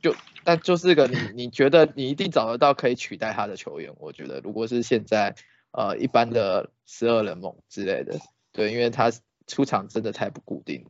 [0.00, 5.34] 就但就是个你你觉得你一定找得到可以取代他的球员，我觉得如果是现在
[5.72, 8.18] 呃一般的十二人盟之类的，
[8.52, 9.12] 对，因为他
[9.46, 10.86] 出场真的太不固定。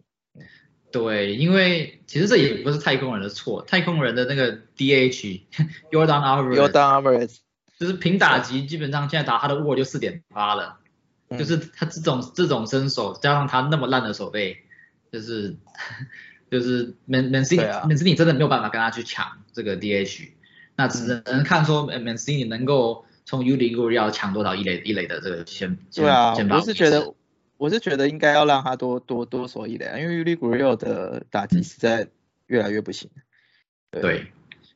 [0.93, 5.43] 对，因为其实这也不是太空人的错，太空人的那个 DH
[5.91, 6.55] Jordan Alvarez。
[6.55, 7.44] Jordan Alvarez。
[7.79, 10.79] 就是平打击，基本上现在打他的 WAR 就四点八了，
[11.37, 14.59] 就是他这种这种身手，加上他那么烂的手背，
[15.11, 15.57] 就是
[16.51, 20.29] 就是 Man Mancini Mancini 真的没有办法跟他去抢这个 DH，
[20.77, 27.13] 那只能看说 Mancini 能够从 U 零 U 要抢多少一垒一垒的这个先对啊，我是觉得
[27.57, 32.09] 我是觉得应该要让他多多多守一垒，因为 U 零 U 的打击实在
[32.47, 33.11] 越来越不行。
[33.91, 34.27] 对。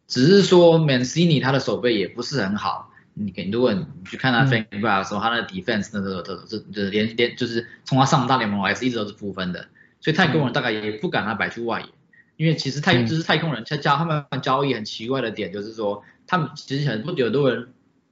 [0.08, 9.68] 只是说 Mancini 他的手背也不是很好，你如果你去看他 fan graph 的时候，他的 defense 那个都是就是连连就是从他上大联盟来是一直都是负分的，
[10.00, 11.88] 所以太空人大概也不敢他摆去外野，
[12.36, 17.68] 因为其实太就是太空人他交他们交易很奇怪的点就是说，他们其实很多有多人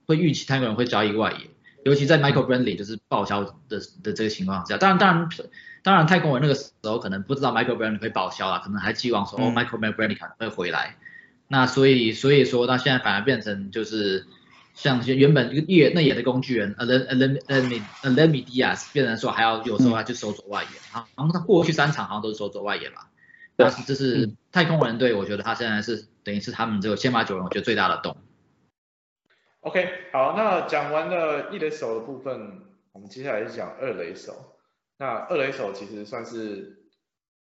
[0.07, 1.49] 会预期太空人会交易外野，
[1.85, 5.29] 尤其在 Michael Brantley 就是报销的的这个情况下，当然当然
[5.83, 10.97] 当然太空人那个时候可能不知道 Michael Brantley 会报销了，可能还寄望说哦 Michael Brantley 可能会回来。
[11.49, 14.27] 那所以所以说，他现在反而变成就是
[14.75, 23.11] 像些原本越那野的工具人，a l e m a l e m a l e i Diaz 变成说还要有时候他去守左外野，好像他过去三场好像都是守左外野吧。
[23.55, 28.17] 但是这是太空人队，我觉得他现在是等于是他们这个先发九人，我觉得最大的洞。
[29.61, 34.59] OK，好，那讲完了一垒手的部分，我们接下来是讲二垒手。
[34.99, 36.83] 那二垒手其实算是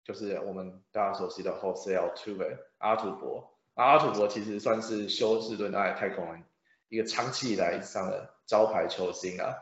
[0.03, 3.50] 就是我们大家熟悉的 Jose Altuve 阿土伯。
[3.75, 6.43] 阿土伯其实算是休斯顿爱太空人
[6.89, 9.55] 一个长期以来上的招牌球星啊。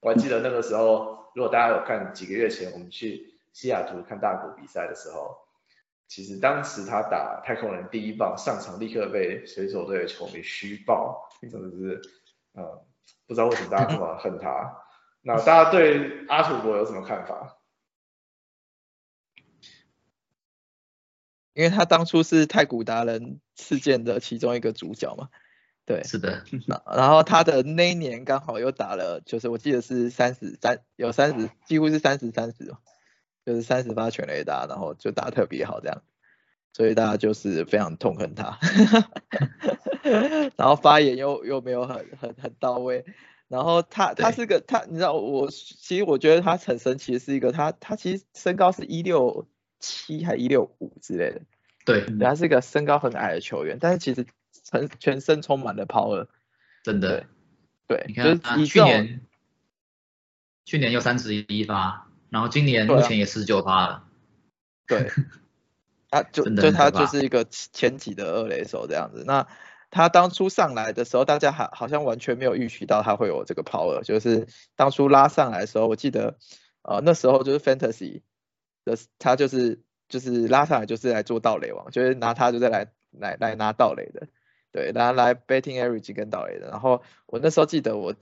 [0.00, 5.36] 我还记得那个时候，如果大家有看几个月前我们去西雅图看大谷比赛的时候，
[6.06, 12.00] 其实当时他打太空人第一棒上场，立刻被水手队的球迷虚爆，真的是，
[12.54, 12.80] 嗯，
[13.26, 14.82] 不知道为什么大家这么恨他。
[15.20, 17.57] 那大家对阿土伯有什么看法？
[21.58, 25.28] 因为他当初是太古达人事件的其中一个主角嘛，
[25.84, 26.44] 对，是的。
[26.86, 32.72] 然后他的那一年刚好又打了，就是我记得是三十三，有三十，几乎是三十三十，
[33.44, 36.04] 就是三十发全雷打，然后就打特别好这样，
[36.72, 38.56] 所以大家就是非常痛恨他，
[40.54, 43.04] 然后发言又又没有很很很到位，
[43.48, 49.48] 然后他他是个他，你知道我其实我觉得他很神奇的是一个他他其实身高是一六。
[49.80, 51.40] 七还一六五之类的，
[51.84, 54.26] 对，他是一个身高很矮的球员，但是其实
[54.64, 56.26] 全全身充满了 power，
[56.82, 57.26] 真的，
[57.86, 59.20] 对，你看他去年
[60.64, 64.04] 去年有三十一发，然后今年目前也十九发了，
[64.88, 65.10] 对，
[66.10, 69.46] 他就就他就是一个前几的二垒手这样子，那
[69.90, 76.36] 他当初上来的时候，大家还好像完全没有预期到他会有这个 power，就是当初拉上来的时候，我记得
[76.82, 78.22] 呃那时候就是 fantasy。
[79.18, 84.28] 他就是就是拉上来就是来做盗垒王，就是拿他就在来来来拿盗垒的，
[84.72, 86.68] 对，拿来 betting average 跟盗垒的。
[86.68, 88.14] 然后我那时候记得我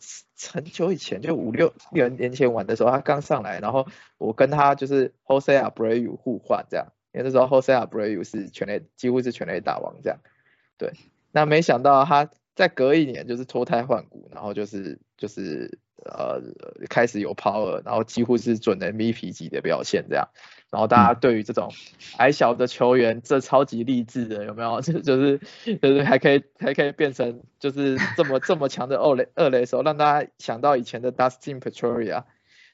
[0.53, 3.87] 很久以前就五六六年前玩的时候，他刚上来，然后
[4.19, 10.19] 我跟他就是 Jose Abreu 互换这样，因为那时候 Jose Abreu 是全垒几乎是全垒打王这样，
[10.79, 10.93] 对。
[11.33, 16.41] 那没想到他再隔一年就是脱胎换骨，然后就是就是呃
[16.89, 20.29] 开始有 power，然后几乎是准 MVP 级的表现这样。
[20.69, 21.73] 然后大家对于这种
[22.19, 24.81] 矮小的球员，这超级励志的有没有？
[24.83, 25.41] 就就是
[25.81, 32.25] 就是还可以还可以变成就是这么这么强的二垒二垒手，让大家想到以前的 Dustin Pedroia，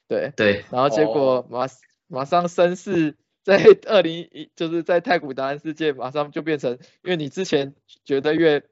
[0.07, 0.65] 对对。
[0.71, 1.67] 然后结果马
[2.07, 6.71] 马上声势在 二零一就是在太古达人世界马上就变成，
[7.03, 8.63] 因为你之前觉得越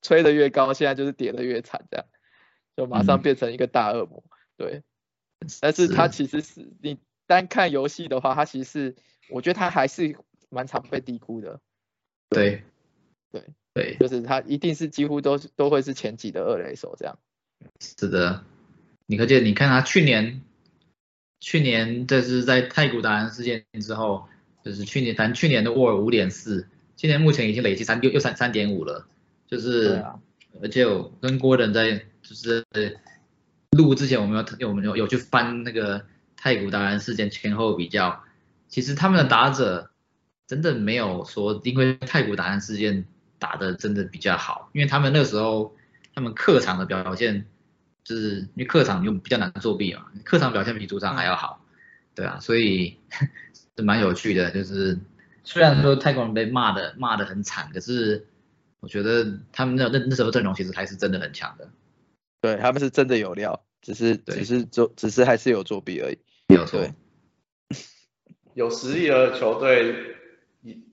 [0.00, 2.06] 吹得越高，现在就是跌得越惨这样，
[2.76, 4.24] 就马上变成一个大恶魔，
[4.56, 4.82] 对。
[5.60, 6.98] 但是他其实是你。
[7.30, 8.96] 单看游戏的话，他其实是，
[9.28, 10.16] 我觉得他还是
[10.48, 11.60] 蛮常被低估的。
[12.28, 12.64] 对，
[13.30, 17.16] 对，对，就是他一定是几乎都都会是前几的二垒手这样。
[17.78, 18.42] 是的，
[19.06, 20.42] 你可见，你看他去年，
[21.38, 24.26] 去年这是在太古达人事件之后，
[24.64, 26.66] 就是去年，咱去年的沃尔五点四，
[26.96, 29.06] 今年目前已经累计三六又三三点五了，
[29.46, 30.18] 就是，啊
[30.60, 32.66] 而且我跟郭人在就是
[33.70, 36.04] 录之前，我们有我们有有去翻那个
[36.42, 38.24] 太古达人事件前后比较，
[38.66, 39.90] 其实他们的打者
[40.46, 43.04] 真的没有说因为太古达人事件
[43.38, 45.76] 打的真的比较好，因为他们那时候
[46.14, 47.44] 他们客场的表现，
[48.04, 51.62] 就是因为客场就比较难作弊嘛，客场表现比主场还要好，
[52.14, 52.96] 对啊，所以
[53.76, 54.98] 是蛮有趣的，就是
[55.44, 58.26] 虽然说泰国人被骂的骂的很惨，可是
[58.80, 61.68] 我觉得他们那那那时候阵容其实还是真的很强的，
[62.40, 64.36] 对，他们是真的有料，只是对。
[64.36, 66.18] 只是做只是还是有作弊而已。
[66.50, 66.80] 没有错。
[66.80, 66.92] 对。
[68.54, 69.94] 有实力的球队，
[70.62, 70.84] 一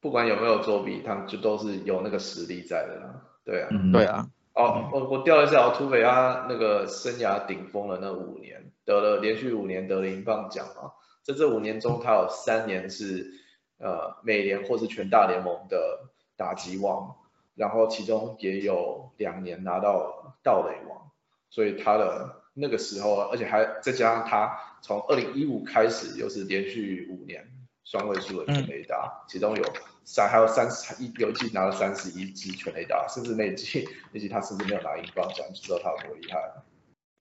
[0.00, 3.22] 不管有没有作弊，他们就都是有那个实力在的啦。
[3.44, 10.92] 对啊，嗯，对啊，哦，我我调一下，土匪他那个生涯顶峰的那五年，得了连续五年得了银棒奖嘛，
[11.22, 13.30] 在这五年中，他有三年是
[13.78, 17.14] 呃美联或是全大联盟的打击王，
[17.54, 21.10] 然后其中也有两年拿到盗垒王，
[21.50, 27.48] 所以他的那个时候，而且还再加上他从二零一五开始又是连续五年
[27.84, 29.64] 双位数的全垒打，其中有
[30.04, 36.64] 三还有三十一有一季拿了三十一支全垒打，甚至那一季那季他甚至没有拿银棒奖，就知道他有多厉害了，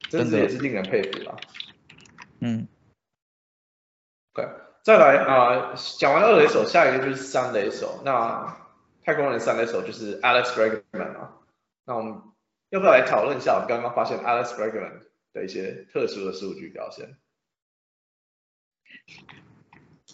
[0.10, 1.36] 真是也是令人佩服啦。
[2.40, 2.68] 嗯
[4.34, 4.48] ，OK，
[4.84, 8.02] 再来啊、讲完二雷手，下一个就是三雷手。
[8.06, 8.58] 那
[9.04, 11.34] 太空人三雷手就是 Alex Bregman 啊。
[11.86, 12.22] 那我们
[12.70, 15.07] 要不要来讨论一下我们刚刚发现 Alex Bregman
[15.38, 17.18] 的一些特殊的数据表现？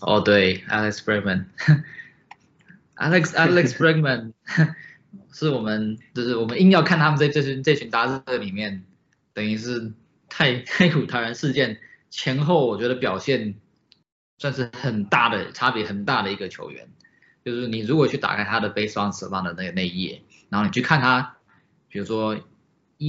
[0.01, 4.33] 哦，对，Alex Bregman，Alex Alex Bregman
[5.31, 8.83] 是我们就是我们硬要看他们这这群这群打者里面，
[9.33, 9.93] 等于是
[10.27, 13.55] 太太古达人事件前后，我觉得表现
[14.37, 16.89] 算是很大的差别很大的一个球员。
[17.45, 21.37] 就是你如果去打开他的 base run 舍棒的那个那一页，然后你去看他，
[21.89, 22.39] 比如说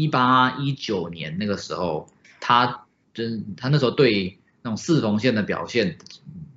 [0.02, 2.08] 一八一九年那个时候，
[2.40, 5.96] 他就是他那时候对那种四缝线的表现，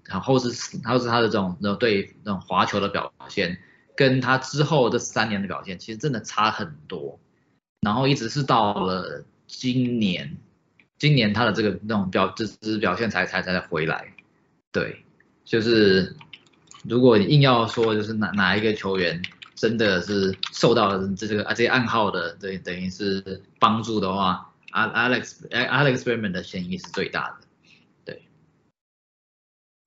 [0.05, 3.59] 然后是然后是他的这种那种对那种滑球的表现，
[3.95, 7.19] 跟他之后这三年的表现，其实真的差很多。
[7.81, 10.37] 然后一直是到了今年，
[10.97, 14.13] 今年他的这个那种表这这表现才才才回来。
[14.71, 15.03] 对，
[15.45, 16.15] 就是
[16.83, 19.21] 如果你硬要说就是哪哪一个球员
[19.57, 27.47] 真的是受到了这个啊这些暗号的等等于是帮助的话，Alex Alex Bregman 的嫌疑是最大的。
[28.05, 28.21] 对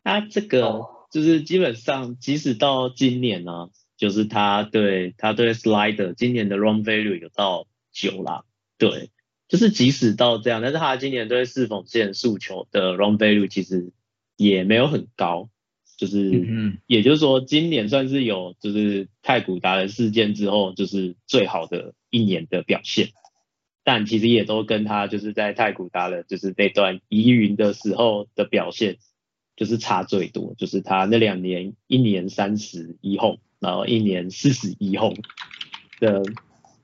[0.03, 8.45] 他这个就是基本上，即使到今年呢、就是他对他对 slider 今年的 run value 有到九啦，
[8.77, 9.11] 对，
[9.47, 13.93] 就是即使到这样，但是他今年对四缝线速求的 run value 其实
[14.37, 15.49] 也没有很高，
[16.01, 23.11] 就是嗯也就是说今年算是有就是太古达人事件之后就是最好的一年的表现。
[23.85, 28.97] 但其实也都跟他就是在太古达人就是那段疑云的时候的表现
[29.57, 35.15] 就是差最多，就是他那两年一年三十一轰，然后一年四十一轰
[35.99, 36.23] 的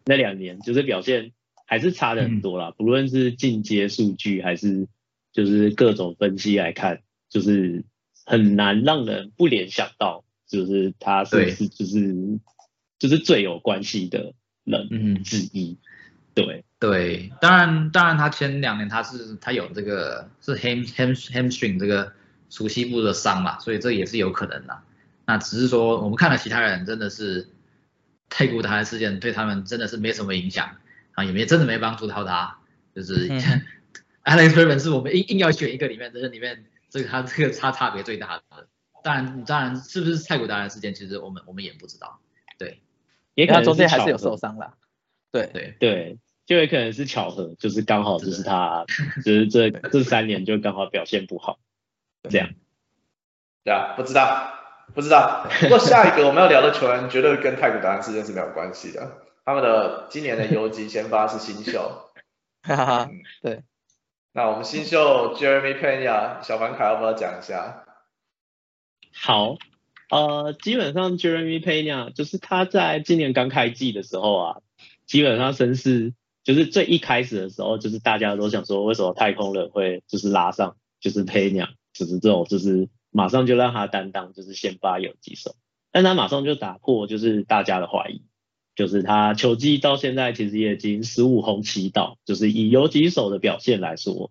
[0.04, 1.32] 那两年，就是表现
[1.66, 2.72] 还是差的很多啦。
[2.76, 4.88] 不论是进阶数据还是
[5.32, 7.84] 就是各种分析来看，就是
[8.26, 12.38] 很难让人不联想到，就是他是不是就是
[12.98, 15.78] 就是最有关系的人嗯，之一。
[16.34, 22.12] 对，对，当然当然他前两年他是他有这个是 ham ham hamstring 这个
[22.50, 24.78] 熟悉部的伤嘛，所以这也是有可能的。
[25.24, 27.48] 那只是说我们看了其他人真的是
[28.28, 30.76] 太古达人事件对他们真的是没什么影响
[31.12, 32.58] 啊，也没真的没帮助到他，
[32.94, 33.40] 就是、嗯
[34.26, 38.68] Alex Bregman 是我们硬硬要选一个里面，这个里面这个他这个差差别最大的。
[39.02, 42.20] 当然当然是不是太古达人事件，其实我们我们也不知道。
[42.58, 42.82] 对
[43.34, 44.74] 也可能他中间还是有受伤啦。
[45.30, 48.84] 对，对，对，就有可能是巧合，就是刚好就是他，
[49.24, 51.58] 就是这 这三年就刚好表现不好，
[52.28, 52.50] 这样。
[53.62, 54.54] 对啊，不知道，
[54.94, 55.46] 不知道。
[55.60, 59.22] 不过下一个我们要聊的球员绝对跟太古达人事件是没有关系的。
[59.44, 62.10] 他们的今年的游击先发是新秀，
[62.62, 63.10] 哈哈哈，
[63.42, 63.62] 对，
[64.36, 67.86] 那我们新秀 Jeremy Pena 小凡凯要不要讲一下？
[69.14, 69.56] 好，
[70.10, 74.60] 呃，基本上 Jeremy Pena 就是他在今年刚开季的时候啊，
[75.06, 76.12] 基本上声势
[76.44, 85.56] 就是最一开始的时候，就是大家都想说，为什么太空人会就是拉上就是 Pena，就是这种就是马上就让他担当就是先发游击手，
[85.90, 88.22] 但他马上就打破就是大家的怀疑。
[88.76, 94.30] 就是他球季到现在其实也已经十五红七到，就是以游击手的表现来说，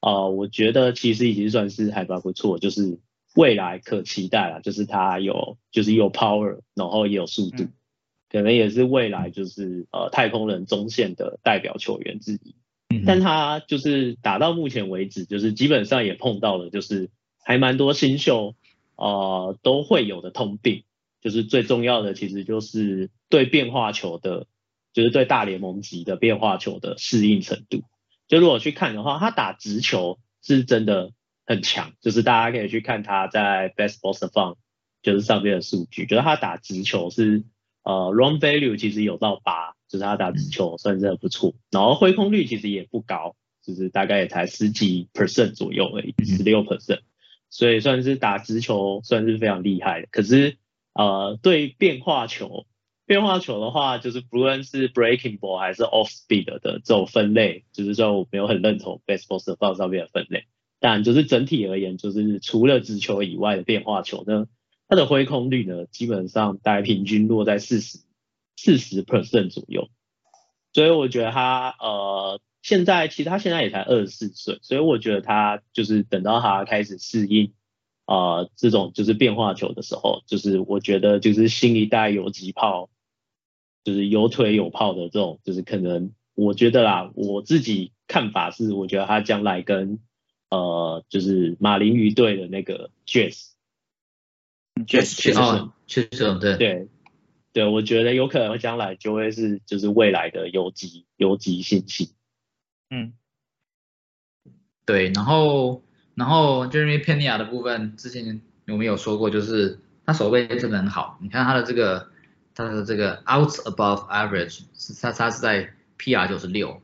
[0.00, 2.98] 啊、我觉得其实已经算是还蛮不错，就是
[3.36, 7.66] 未来可期待了，就是他有就是有 power，然后也有速度，
[8.28, 12.56] 可能也是未来就是呃太空人中线的代表球员之一。
[13.06, 17.08] 但他就是打到目前为止，就是基本上也碰到了，就是
[17.42, 18.54] 还蛮多新秀
[18.96, 20.82] 呃都会有的通病，
[21.22, 24.46] 就是最重要的其实就是对变化球的，
[24.92, 27.84] 就是对大联盟级的变化球的适应程度。
[28.28, 31.12] 就如果去看的话，他打直球是真的
[31.46, 34.56] 很强，就是大家可以去看他在 Baseball Savant
[35.02, 37.44] 就是上面的数据，觉得他打直球是
[37.82, 39.74] 呃 Run Value 其实有到八。
[39.92, 47.00] 就是他打直球算是很不错，然后挥空率其实也不高，就是大概也才十几 percent 左右而已，十六 percent，
[47.50, 50.08] 所以算是打直球算是非常厉害的。
[50.10, 50.56] 可是
[50.94, 52.66] 呃，对变化球，
[53.06, 60.44] 变化球的话，就是不论是 breaking ball 还是 off speed 的这种分类，就是说我没有很认同 baseball 的放上面的分类。
[60.80, 64.46] 但就是整体而言，就是除了直球以外的变化球呢，
[64.88, 67.98] 它的挥空率呢，基本上大概平均落在四十。
[68.54, 69.88] 四十 percent 左右，
[70.72, 77.54] 所以我觉得他呃，现在其实他现在也才二十四岁，所以我觉得他就是等到他开始适应
[78.04, 82.90] 啊这种就是变化球的时候，就是我觉得就是新一代游击炮，
[83.84, 89.98] 就是有腿有炮的这种，就是可能我觉得啦，我自己看法是，我觉得他将来跟
[90.50, 93.46] 呃就是马林鱼队的那个 Jazz，Jazz
[94.86, 95.32] 确实
[95.86, 96.88] 确实对对。
[97.54, 102.14] 对，我觉得有可能将来就会是就是未来的游击游击信息。
[102.88, 103.12] 嗯，
[104.86, 105.82] 对，然后
[106.14, 111.18] 然后 Jeremy Pena 的部分，之前我们有说过，就是他手背真的很好。
[111.20, 112.08] 你看他的这个
[112.54, 116.80] 他的这个 out above average 是他他是在 PR 九十六，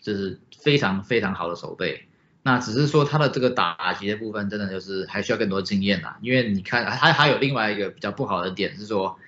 [0.00, 2.08] 就是非常非常好的手背。
[2.42, 6.18] 那只是说他的这个打击的部分，真的就是还需要更多经验啦。
[6.20, 9.18] 因为你看他还有另外一个比较不好的点是说。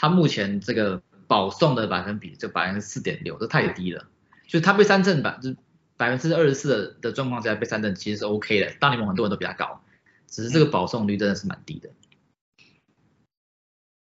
[0.00, 4.06] 他目前这个保送的百分比就百分之四点六，这太低了。
[4.46, 5.56] 就是他被三振百就
[5.98, 9.82] 百分之二十四的的状况下被三振其实是 OK 的，大联盟很多人都比他高，
[10.26, 11.90] 只是这个保送率真的是蛮低的。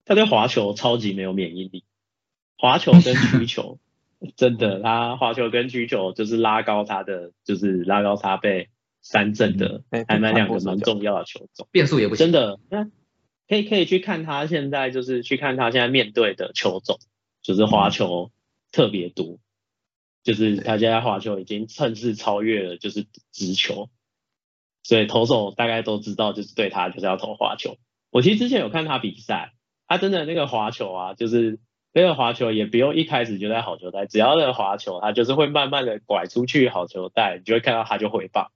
[0.05, 1.83] 他对滑球超级没有免疫力，
[2.57, 3.79] 滑球跟曲球
[4.37, 8.69] 真的，他滑球跟曲球就是拉高他的，就是拉高他被
[9.01, 12.59] 三振的，还蛮两个蛮重要的球种，变速也不真的。
[13.47, 16.99] 可以可以去看他现在就是去看他现在面对的球种，
[17.41, 18.31] 就是滑球
[18.71, 19.39] 特别多，
[20.23, 23.89] 就是他现在滑球已经趁势超越了就是直球，
[24.83, 27.77] 所以投手大概都知道就是对他就是要投滑球。
[28.11, 29.53] 我其实之前有看他比赛，
[29.87, 31.59] 他真的那个滑球啊，就是
[31.93, 38.51] 那个滑球也不用一开始就在好球带，只要那个滑球他就是会慢慢的拐出去好球带，你就会看到他就回放，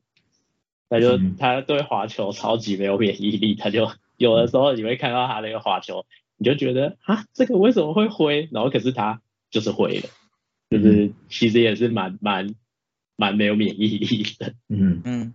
[0.89, 3.91] 他就他对滑球超级没有免疫力，他就。
[4.16, 6.05] 有的时候你会看到他那个滑球，
[6.38, 8.47] 你就觉得啊，这个为什么会挥？
[8.51, 10.07] 然后可是他就是挥了，
[10.74, 12.55] 就是其实也是蛮蛮
[13.15, 14.53] 蛮没有免疫力的。
[14.69, 15.34] 嗯嗯，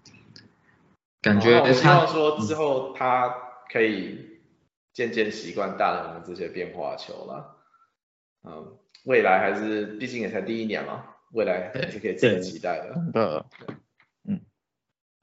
[1.22, 3.28] 感觉我希望说之后他
[3.72, 4.40] 可以
[4.92, 7.56] 渐渐习惯大人的这些变化球了。
[8.42, 12.94] 嗯，未来还是毕竟也才第一年嘛，未来还是可以值得期待的。
[13.12, 13.46] 的，
[14.24, 14.40] 嗯，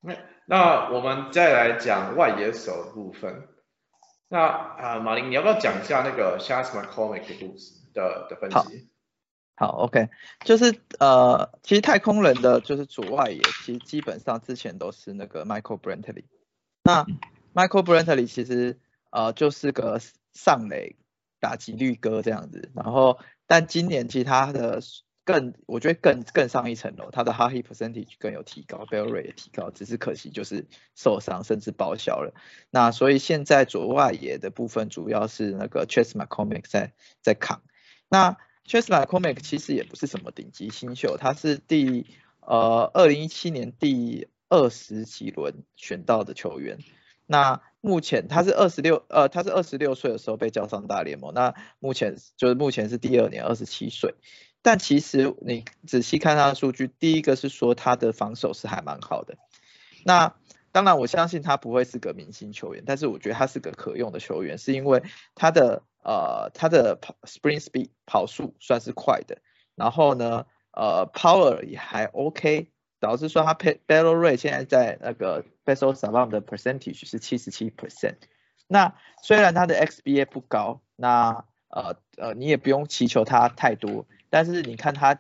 [0.02, 0.16] 那。
[0.48, 3.48] 那我们再来讲外野手的部分。
[4.30, 8.88] 那啊，马林，你要不要讲一下那个 Shas McCormick 的故事的的分析？
[9.56, 10.10] 好，OK，
[10.44, 16.26] 就是呃，其实太空人的就是左外野，其实基本上之前都是那个 Michael Brantley。
[16.84, 17.06] 那
[17.54, 18.80] Michael Brantley 其实
[19.12, 20.00] 呃就是个
[20.34, 20.98] 上垒
[21.40, 24.82] 打击率哥这样子，然后但今年其他的。
[25.28, 32.36] 更我觉得更更上一层楼，他的 hard hit percentage 更有提高，barrel rate 也提高，只是可惜就是受伤甚至报销了。
[32.70, 36.94] 那所以现在左外野的部分主要是那个 Chase McCormick 在
[37.24, 37.64] 在扛。
[38.08, 38.38] 那
[38.68, 42.06] Chase McCormick 其实也不是什么顶级新秀，他是第
[42.42, 46.80] 呃二零一七年第二十几轮选到的球员。
[47.28, 54.16] 那目前他是二十六呃他是二十六岁的时候被叫上大联盟，那目前就是目前是第二年二十七岁。
[54.62, 59.38] 但其实你仔细看他的数据，第一个是说他的防守是还蛮好的。
[60.04, 60.36] 那
[60.72, 65.04] 当然我相信他不会是个明星球员，但是我觉得他是个可用的球员，是因为
[65.36, 69.40] 他的呃它的跑 sprint speed 跑速算是快的，
[69.76, 78.16] 然后呢呃 power 也还 OK，导致说它 battle rate 现在在那个 battle savant 的 percentage 是七十七 percent。
[78.68, 84.06] 那虽然它的 xBA 不高，那呃呃你也不用祈求它太多。
[84.30, 85.20] 但是你看它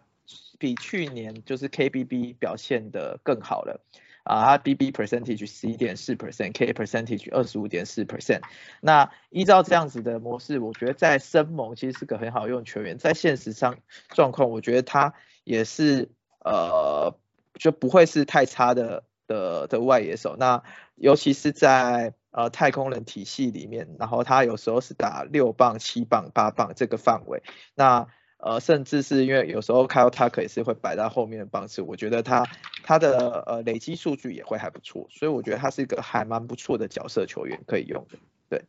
[0.57, 3.81] 比去年就是 KBB 表现的更好了，
[4.25, 8.41] 啊，他 BB percentage 十一点四 percent，K percentage 二十五点四 percent。
[8.81, 13.77] 那依照这样子的模式，我觉得在生盟其实是个很好用球员，在现实上
[14.09, 15.13] 状况，我觉得他
[15.43, 16.09] 也是
[16.43, 17.15] 呃
[17.53, 20.35] 就不会是太差的的的外野手。
[20.39, 20.63] 那
[20.95, 27.43] 尤其是在呃太空人体系里面，然后他有时候是打六磅、七磅、八磅这个范围。
[27.75, 28.07] 那
[28.45, 32.45] 呃，甚至是因为有时候 Kyle Tucker 也是会摆在后面的方式，我觉得他
[32.83, 38.19] 他的呃累积数据也会还不错，所以我觉得他是一个还蛮不错的角色球员可以用的。
[38.47, 38.65] 对。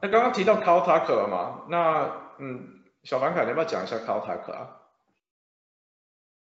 [0.00, 1.66] 那刚刚提到 Kyle Tucker 了嘛？
[1.68, 4.76] 那嗯，小凡凯，你要不要讲一下 Kyle Tucker 啊？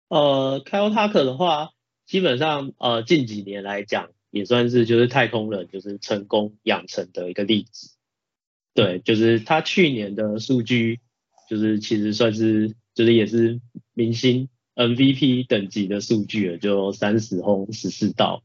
[0.08, 1.70] 呃，Kyle Tucker 的话，
[2.04, 7.94] 基本上呃近几年来讲，也算是就是太空人就是成功养成的一个例子。
[8.74, 10.98] 对，就是他去年的数据。
[11.48, 13.60] 就是其实算是，就是也是
[13.92, 18.42] 明星 MVP 等级的数据了，就三十轰十四道，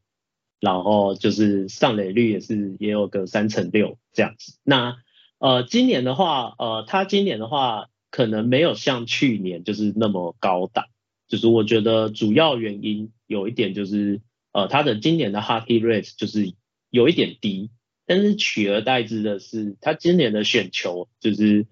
[0.59, 4.57] 然后就是上垒率也是也有个三成六这样子。
[4.63, 4.97] 那
[5.39, 10.85] 呃今年的话，呃他今年的话可能没有像去年就是那么高档，
[11.27, 14.21] 就是我觉得主要原因有一点就是
[14.51, 16.53] 呃他的今年的 Hockey Rate 就是
[16.89, 17.69] 有一点低，
[18.05, 21.65] 但是取而代之的是他今年的选球就是。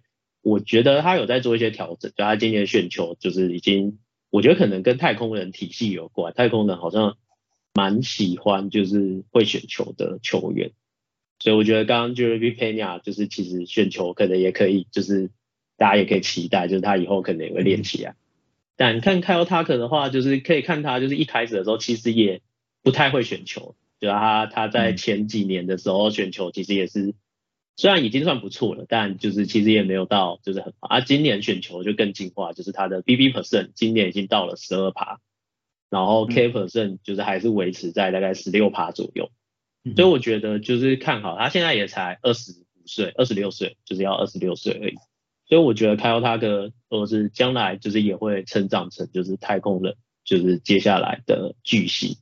[0.48, 7.18] 我觉得他有在做一些调整，就他今年选球就是已经，我觉得可能跟太空人体系有关，太空人好像
[7.74, 10.72] 蛮喜欢就是会选球的球员，
[11.40, 15.32] 所以我觉得刚刚 Jeremy Pena 就是其实选球可能也可以，就是
[15.76, 18.16] 大家也可以期待，就是他以后可能也会练起来。
[18.78, 22.42] 但看 Kyle Tucker 的话，就是可以看他就是一开始的时候其实也
[22.84, 27.16] 不太会选球，就他他在前几年的时候选球其实也是。
[27.78, 30.88] 虽然已经算不错了，但就是其实也没有到就是很好。
[30.88, 35.20] 啊，今年选球就更进化，就是他的 BB percent 今年已经到了十二趴，
[35.92, 39.30] 然后 K percent 就是还是维持在大概十六趴左右。
[39.96, 44.96] 所以我觉得就是看好他现在也才二十五岁，二十六岁就是要二十六岁而已。
[45.48, 52.18] 所以我觉得开到他的，或者是将来就是也会成长成就是太空人，就是接下来的巨星。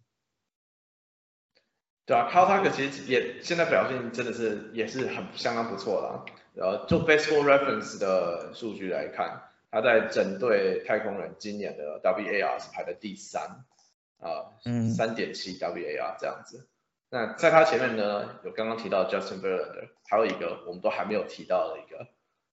[2.05, 6.25] 对啊 Tucker 其实也现在表现真的是也是很相当不错啦。
[6.55, 9.41] 呃，就 Baseball Reference 的数据来看，
[9.71, 13.65] 他在整队太空人今年的 WAR 是排在第三，
[14.19, 14.53] 啊，
[14.95, 16.67] 三点七 WAR 这样子。
[17.09, 22.07] 那在他前面呢，有刚刚提到 Justin Verlander，还有一个我们都还没有提到的一个，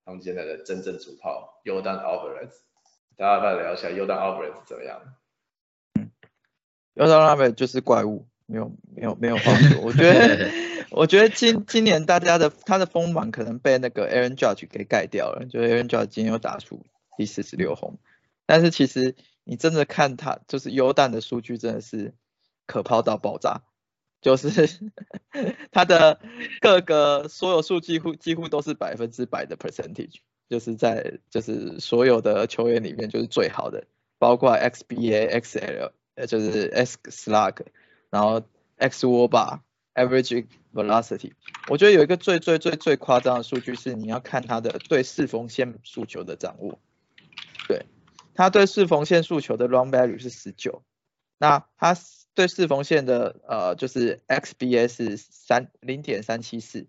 [0.04, 2.50] 他们现在的真正主炮 Yordan Alvarez，
[3.16, 5.00] 大家再聊一下 Yordan Alvarez 怎么样？
[5.94, 6.10] 嗯
[6.94, 8.26] ，Yordan Alvarez 就是怪物。
[8.52, 10.50] 没有没有没有帮助，我觉得
[10.92, 16.84] 我觉得今今年大家的他的锋芒可能被那个 Aaron Judge 给盖掉了，就 Aaron Judge 今天又打出
[17.16, 17.98] 第四十六轰，
[18.44, 22.12] 但是其实你真的看他就是优蛋的数据真的是
[22.66, 23.62] 可抛到爆炸，
[24.20, 24.68] 就是
[25.72, 26.20] 他的
[26.60, 30.16] 各个所有数几乎几乎都是百分之百的 percentage，
[30.50, 33.86] 就是在就是所有的球员里面就是最好的，
[34.18, 37.62] 包括 XBA XL 呃就是 X Slug。
[38.12, 38.42] 然后
[38.76, 39.60] X w a r
[39.94, 41.32] average velocity，
[41.68, 46.78] 我觉得有一个最最最最夸张的数据是你要看他的对四缝线诉求的掌握，
[47.68, 47.86] 对，
[48.34, 50.82] 他对四缝线诉求的 run value 是十九，
[51.38, 51.96] 那他
[52.34, 56.86] 对四缝线的呃就是 XBS 三零点三七四，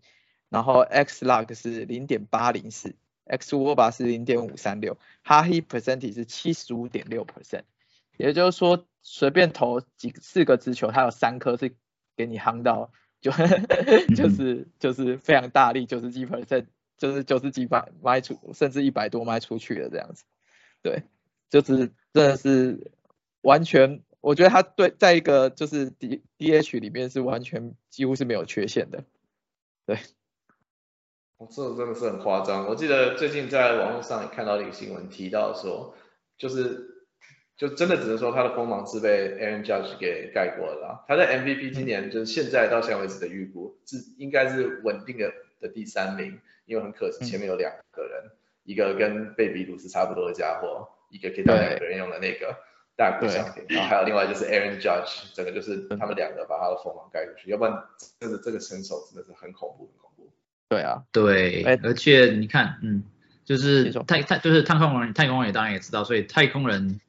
[0.49, 2.95] 然后 X log 是零点八零四
[3.25, 7.63] ，X w a r 是零点五三六，hard hit percentage 是七十五点六 percent。
[8.17, 11.75] 也就是说，随便投几四个直球，它有三颗是
[12.15, 13.31] 给你夯到，就
[14.15, 20.23] 就是就是非常大力，就是基本上就是九十几百迈出，甚至一百多迈出去的这样子。
[20.83, 21.03] 对，
[21.49, 22.91] 就是真的是
[23.41, 29.03] 完全，我觉得他对在一个就是 D D H 里面是完全几乎是没有缺陷的。
[29.87, 29.97] 对，
[31.37, 32.67] 哦，这真的是很夸张。
[32.67, 35.95] 我记得最近在网络上也看到一个新闻，提到说
[36.37, 36.92] 就是。
[37.55, 41.05] 就真的只能说他的锋芒是被 Aaron Judge 给盖过了。
[41.07, 45.31] 他在 MVP 今年就是现在到现在为止的预估是应该是稳定的
[45.61, 48.31] 的第三名，因为很可惜前面有两个人，
[48.63, 52.57] 一个跟贝比鲁斯差不多的家伙，一个可以当两个人用的那个
[52.97, 57.83] 大鼓相比，然后还有另外就是 Aaron Judge，整个就是他们两个把他的锋芒盖过去，要不然
[58.19, 60.33] 这个这个身手真的是很恐怖很恐怖。
[60.69, 63.03] 对啊，对，而且你看，嗯，
[63.45, 66.99] 就是太太就是太空人，太空人当然也知道，所以太空人。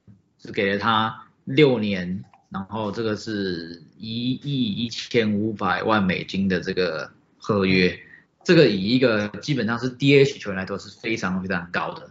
[0.44, 7.98] 是给了他六年，然后这个是一亿一千五百万美金的这个合约，
[8.42, 12.10] 这个以一个基本上是 DH 球员来说是非常非常高的。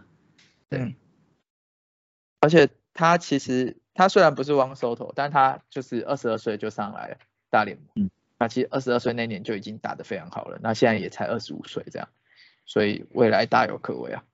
[0.68, 0.96] 对，
[2.40, 7.18] 而且他其实他虽然不是汪收头，但他就是二十二岁就上来
[7.50, 7.86] 大联盟。
[8.06, 12.08] 嗯，那其实二十二岁那年就已经打得非常好了，那现在也才二十五岁这样，
[12.66, 14.24] 所以未来大有可为啊。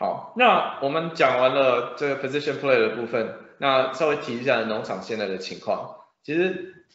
[0.00, 5.94] 好，那我们讲完了这个 position play 的部分，那稍微提一下农场现在的情况。
[6.22, 6.86] 其实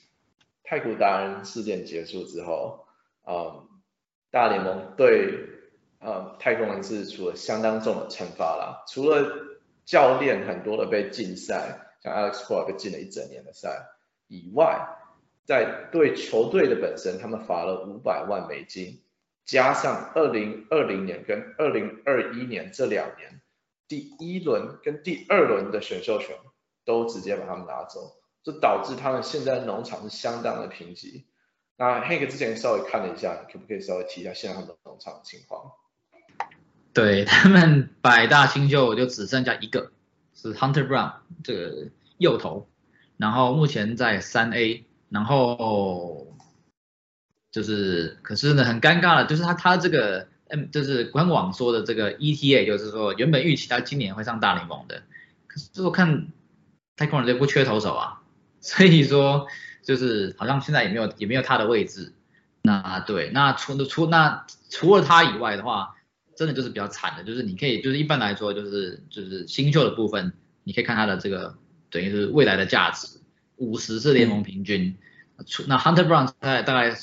[0.63, 2.87] 太古达人事件结束之后，
[3.23, 3.67] 呃，
[4.31, 5.37] 大联盟对
[5.99, 8.83] 呃太空人是处了相当重的惩罚啦。
[8.87, 9.23] 除了
[9.85, 13.85] 教练很多的被禁赛，像 Alex Cora 被禁了一整年的赛
[14.27, 14.83] 以外，
[15.45, 18.99] 在对球队的本身，他们罚了五百万美金。
[19.45, 23.41] 加上二零二零年跟二零二一年这两年，
[23.87, 26.35] 第一轮跟第二轮的选秀权
[26.83, 31.25] 都直接把他们拿走，这导致他们现在农场是相当的贫瘠。
[31.77, 35.71] 那 Hank 之前稍微看了一下，可不可以稍微提一下现在他们农场的情况？
[36.91, 39.91] 对 他们百大新秀就只剩下一个，
[40.33, 42.67] 是 Hunter Brown 这个右投，
[43.17, 46.34] 然后目前在三 A，然后。
[47.55, 55.03] 就是，可是呢，很尴尬的，就是他他这个，嗯，就是官网说的这个 ETA，就是说原本预期他今年会上大联盟的，
[55.47, 56.27] 可是我看
[56.97, 58.19] 太空人队不缺投手啊，
[58.59, 59.47] 所以说
[59.81, 62.11] 就是好像现在也没有也没有他的位置。
[62.61, 65.95] 那对，那除除那除了他以外的话，
[66.35, 70.33] 真的就是比较惨的，就是你可以就是一般来说就是就是新秀的部分，
[70.65, 71.55] 你可以看他的这个
[71.89, 73.21] 等于是未来的价值，
[73.55, 74.97] 五十是联盟平均，
[75.47, 76.93] 除那 Hunter Brown 大概大概。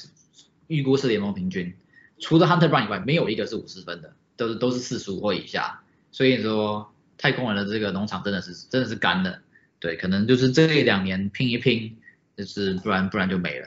[0.69, 1.75] 预估是联盟平均，
[2.19, 5.83] 除了 Hunter Brown 以外，没有一个是五十分的，都是都是四十五或以下。
[6.11, 9.41] 所以说，太空人的这个农场真的是真的是干的，
[9.81, 11.99] 对，可能就是这两年拼一拼，
[12.37, 13.67] 就是不然不然就没了。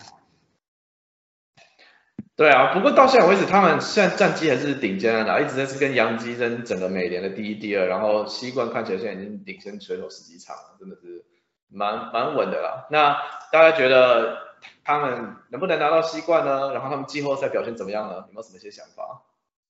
[2.35, 11.25] 对啊，不过到现在为止，他们现在战绩还是顶尖的，一直在是跟杨基争整个美联的第一、第二，然后西冠看起来现在已经领先选手十几场了，真的是
[11.69, 12.87] 蛮蛮稳的啦。
[12.91, 13.17] 那
[13.51, 14.44] 大家觉得？
[14.83, 16.73] 他们能不能拿到西冠呢？
[16.73, 18.15] 然后他们季后赛表现怎么样呢？
[18.15, 19.21] 有没有什么一些想法？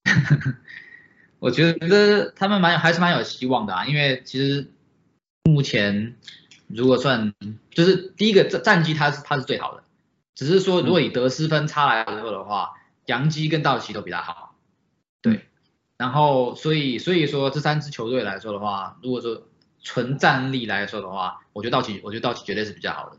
[1.39, 3.85] 我觉得他们蛮有，还是蛮有希望的啊。
[3.85, 4.71] 因为其实
[5.43, 6.15] 目前
[6.67, 7.33] 如果算，
[7.69, 9.83] 就是第一个战战绩，他是他是最好的。
[10.33, 12.73] 只是说，如果以得失分差来说的话，
[13.05, 14.55] 杨基跟道奇都比他好。
[15.21, 15.45] 对。
[15.97, 19.43] 然后，所以所以说这三支球队来说的话，如果说
[19.81, 23.17] 纯战力来说的话，我觉得道奇，我觉得道奇绝对是比较好的。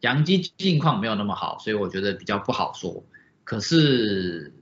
[0.00, 3.04] 杨基近况没有那么好，所以我觉得比较不好说。
[3.44, 4.52] 可是，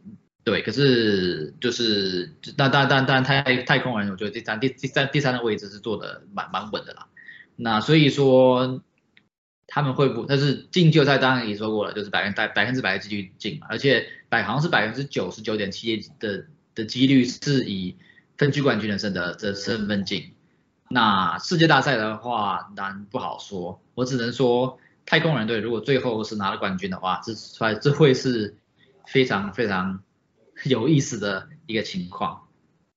[0.45, 7.07] 对，可是就是但但但但太太空人，我觉得第三第第三第三的位置是做的蛮蛮稳的啦。
[7.55, 8.83] 那所以说
[9.67, 17.97] 他们会不，但是进季后赛当然也说过了，就是百分百百分之百的几率进，而且百好像是百分之九十九点七的的几率是以
[18.39, 20.33] 分区冠军的身的的身份进。
[20.89, 24.79] 那世界大赛的话，难不好说，我只能说。
[25.09, 28.59] 太空人队如果最后是拿了冠军的话，这出来这会是
[29.07, 30.03] 非常非常
[30.67, 32.47] 有意思的一个情况。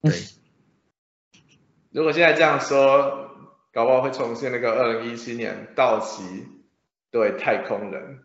[0.01, 0.11] 对，
[1.91, 3.29] 如果现在这样说，
[3.71, 6.23] 搞不好会重现那个二零一七年道奇
[7.11, 8.19] 对太空人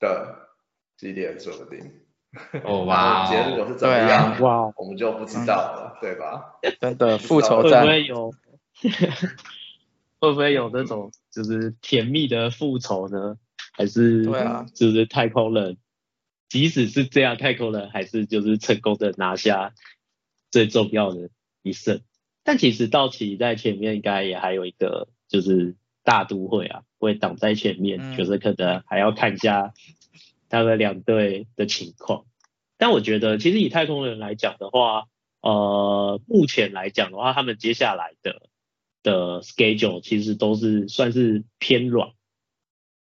[0.00, 0.48] 的
[0.96, 2.00] 激烈，说不定。
[2.64, 4.40] 哦 哇，结果是怎么样？
[4.42, 6.56] 哇，我们就不知道了，对吧？
[6.80, 8.34] 真的复仇战会不会有？
[10.18, 11.12] 会不会有那种？
[11.34, 13.36] 就是甜蜜的复仇呢，
[13.72, 15.78] 还是对啊，就是太空人，
[16.48, 19.74] 即使是这样，太空人还是就是成功的拿下
[20.52, 21.30] 最重要的
[21.62, 22.00] 一胜。
[22.44, 25.74] 但其实道奇在前面应该也还有一个就是
[26.04, 29.74] 大都会啊，会挡在前面，就是可能还要看一下
[30.48, 32.26] 他们两队的情况。
[32.76, 35.08] 但我觉得其实以太空人来讲的话，
[35.40, 38.48] 呃，目前来讲的话，他们接下来的。
[39.04, 42.10] 的 schedule 其实都是算是偏软，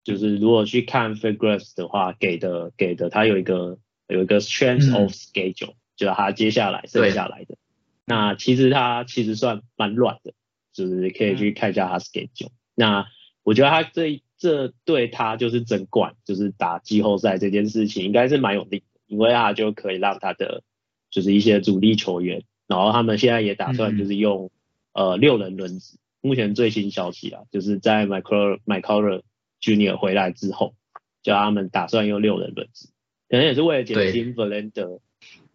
[0.04, 3.78] 就是如果去看 figgress 的话，给的给的它有一个
[4.08, 7.56] 有一个 strength of schedule，就是它接下来剩下来的，
[8.04, 10.34] 那其实它其实算蛮软的，
[10.74, 12.50] 就是可以去看一下它 schedule。
[12.74, 13.06] 那
[13.44, 20.64] 我觉得它这这对他就是争冠，就是打季后赛这件事情应该是蛮有利的，因为它就可以让他的
[21.12, 24.50] 就是一些主力球员，然后他们现在也打算就是用。
[24.94, 29.24] 呃，六人轮子，目前最新消息啊，就是在 Michael Michael
[29.62, 30.76] Junior 回来之后，
[31.24, 32.90] 叫他们打算用六人轮子，
[33.30, 35.00] 可能也是为了减轻 Verlander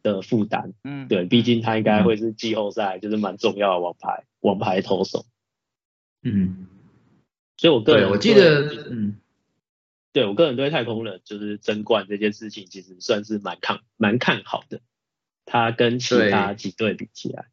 [0.03, 0.73] 的负担。
[0.85, 5.27] 嗯，对，毕竟他应该会是季后赛就是蛮重要的王牌王牌投手。
[6.23, 6.67] 嗯，
[7.57, 9.21] 所以我个人我记得，嗯，
[10.13, 14.81] 对我个人对太空人就是争冠这件事情，其实算是蛮看蛮看好的。
[15.45, 17.47] 他跟其他几队比起来。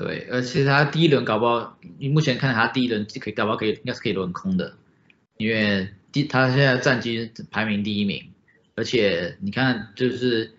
[0.00, 4.72] 对，而且他第一轮搞不好，你目前看他第一轮可以搞不好可以应该是可以轮空的，
[5.36, 8.30] 因为第他现在战绩排名第一名，
[8.76, 10.52] 而且你看就是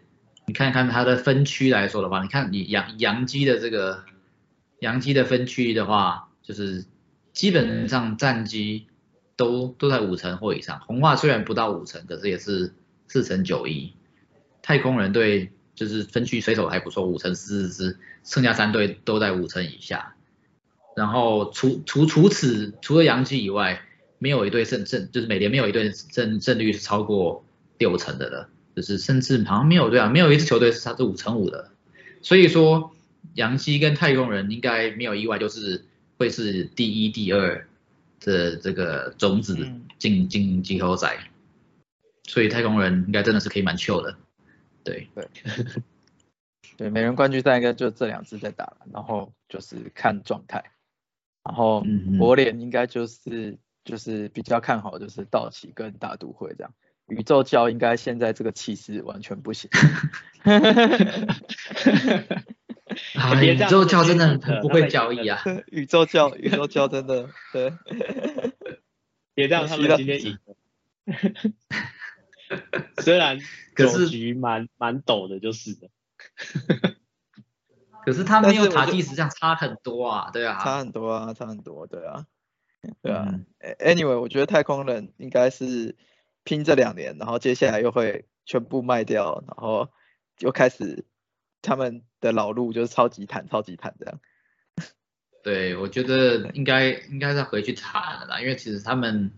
[0.46, 4.04] 你看看他的分区来说的话，你看你杨杨基的这个
[4.80, 6.86] 杨基的分区的话，就是
[7.34, 8.86] 基本上战绩
[9.36, 12.76] 都都在五成或以上，红化虽然不到五成，可是也是
[13.08, 13.94] 四成九一，
[14.62, 20.16] 太空人队就是分区水手还不错，五成四四支，剩下三队都在五成以下。
[20.96, 23.82] 然后除除除此除了洋基以外，
[24.20, 27.44] 没有一队胜胜就是每年没有一队胜胜率是超过
[27.78, 31.72] 六成的了，就是甚至好像没有对啊，没有一支球队是它是五成五的。
[32.22, 32.92] 所以说
[33.34, 35.86] 洋基跟太空人应该没有意外，就是
[36.18, 37.66] 会是第一、第二
[38.20, 41.32] 的这个种子嗯进进季后赛。
[42.28, 44.16] 所以太空人应该真的是可以蛮 chill 的，
[44.84, 45.10] 对。
[45.14, 45.28] 对
[46.78, 50.64] 对， 美人冠军赛应该就这两次在打了，然后就是看状态，
[51.44, 56.74] 然后嗯嗯国联应该就是就是比较看好就是道奇跟大都会这样，
[57.08, 59.70] 宇宙教应该现在这个气势完全不行，
[63.16, 65.42] 啊，宇宙教真的很不会交易啊。
[65.72, 67.74] 宇宙教宇宙教真的对，
[69.34, 70.56] 别这样，他们今天赢了。
[73.02, 73.40] 虽然
[73.76, 75.90] 可是局蛮蛮陡的，就是的。
[78.04, 80.60] 可是他没有塔蒂斯这样差很多啊，对啊。
[80.60, 82.26] 差很多啊，差很多，对啊，
[83.02, 85.96] 对啊嗯，a-，anyway，我觉得太空人应该是
[86.44, 89.90] 拼这两年，然后接下来又会全部卖掉，然后
[90.40, 91.06] 又开始
[91.62, 94.20] 他们的老路就是超级坦，超级坦这样。
[95.44, 99.32] 对，我觉得应该应该再回去谈了啦，因为其实他们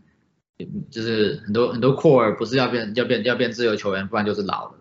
[0.89, 4.75] 就是很多很多 core 不是要变要变要变自由球员，不然就是老了，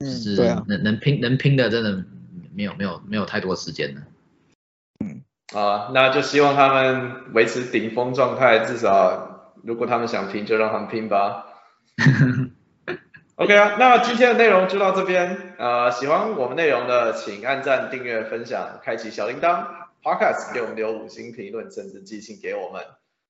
[0.00, 2.04] 就嗯，是对啊，能能拼能拼的真的
[2.54, 4.02] 没有没有没有太多时间了。
[5.04, 5.22] 嗯
[5.54, 11.46] 啊，那就希望他们维持顶峰状态，至少如果他们想拼，就让他们拼吧。
[13.36, 15.54] OK 啊，那今天的内容就到这边。
[15.58, 19.66] 呃，喜欢我们内容的，请按赞、订阅、分享、开启小铃铛。
[20.02, 22.82] Podcast 给我们留五星评论，甚至寄信给我们。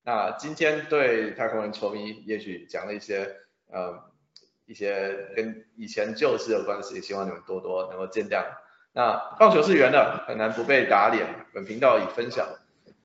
[0.04, 3.36] 那今天对太空人球迷也许讲了一些
[3.72, 3.98] 呃
[4.66, 8.44] 一些跟以前旧事有关系，希望你们多多能够见谅。
[8.92, 11.46] 那棒球是圆的，很难不被打脸。
[11.52, 12.46] 本频道以分享、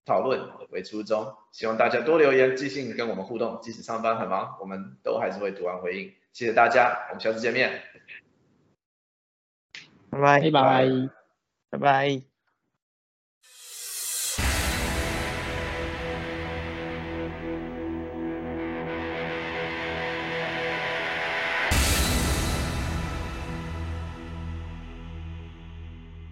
[0.06, 3.60] 讨论为初衷，希望大家多留言、寄信跟我们互动。
[3.62, 6.14] 即使上班很忙，我们都还是会读完回应。
[6.32, 7.82] 谢谢大家，我们下次见面。
[10.12, 11.10] 拜拜，拜拜。
[11.72, 12.29] 拜拜。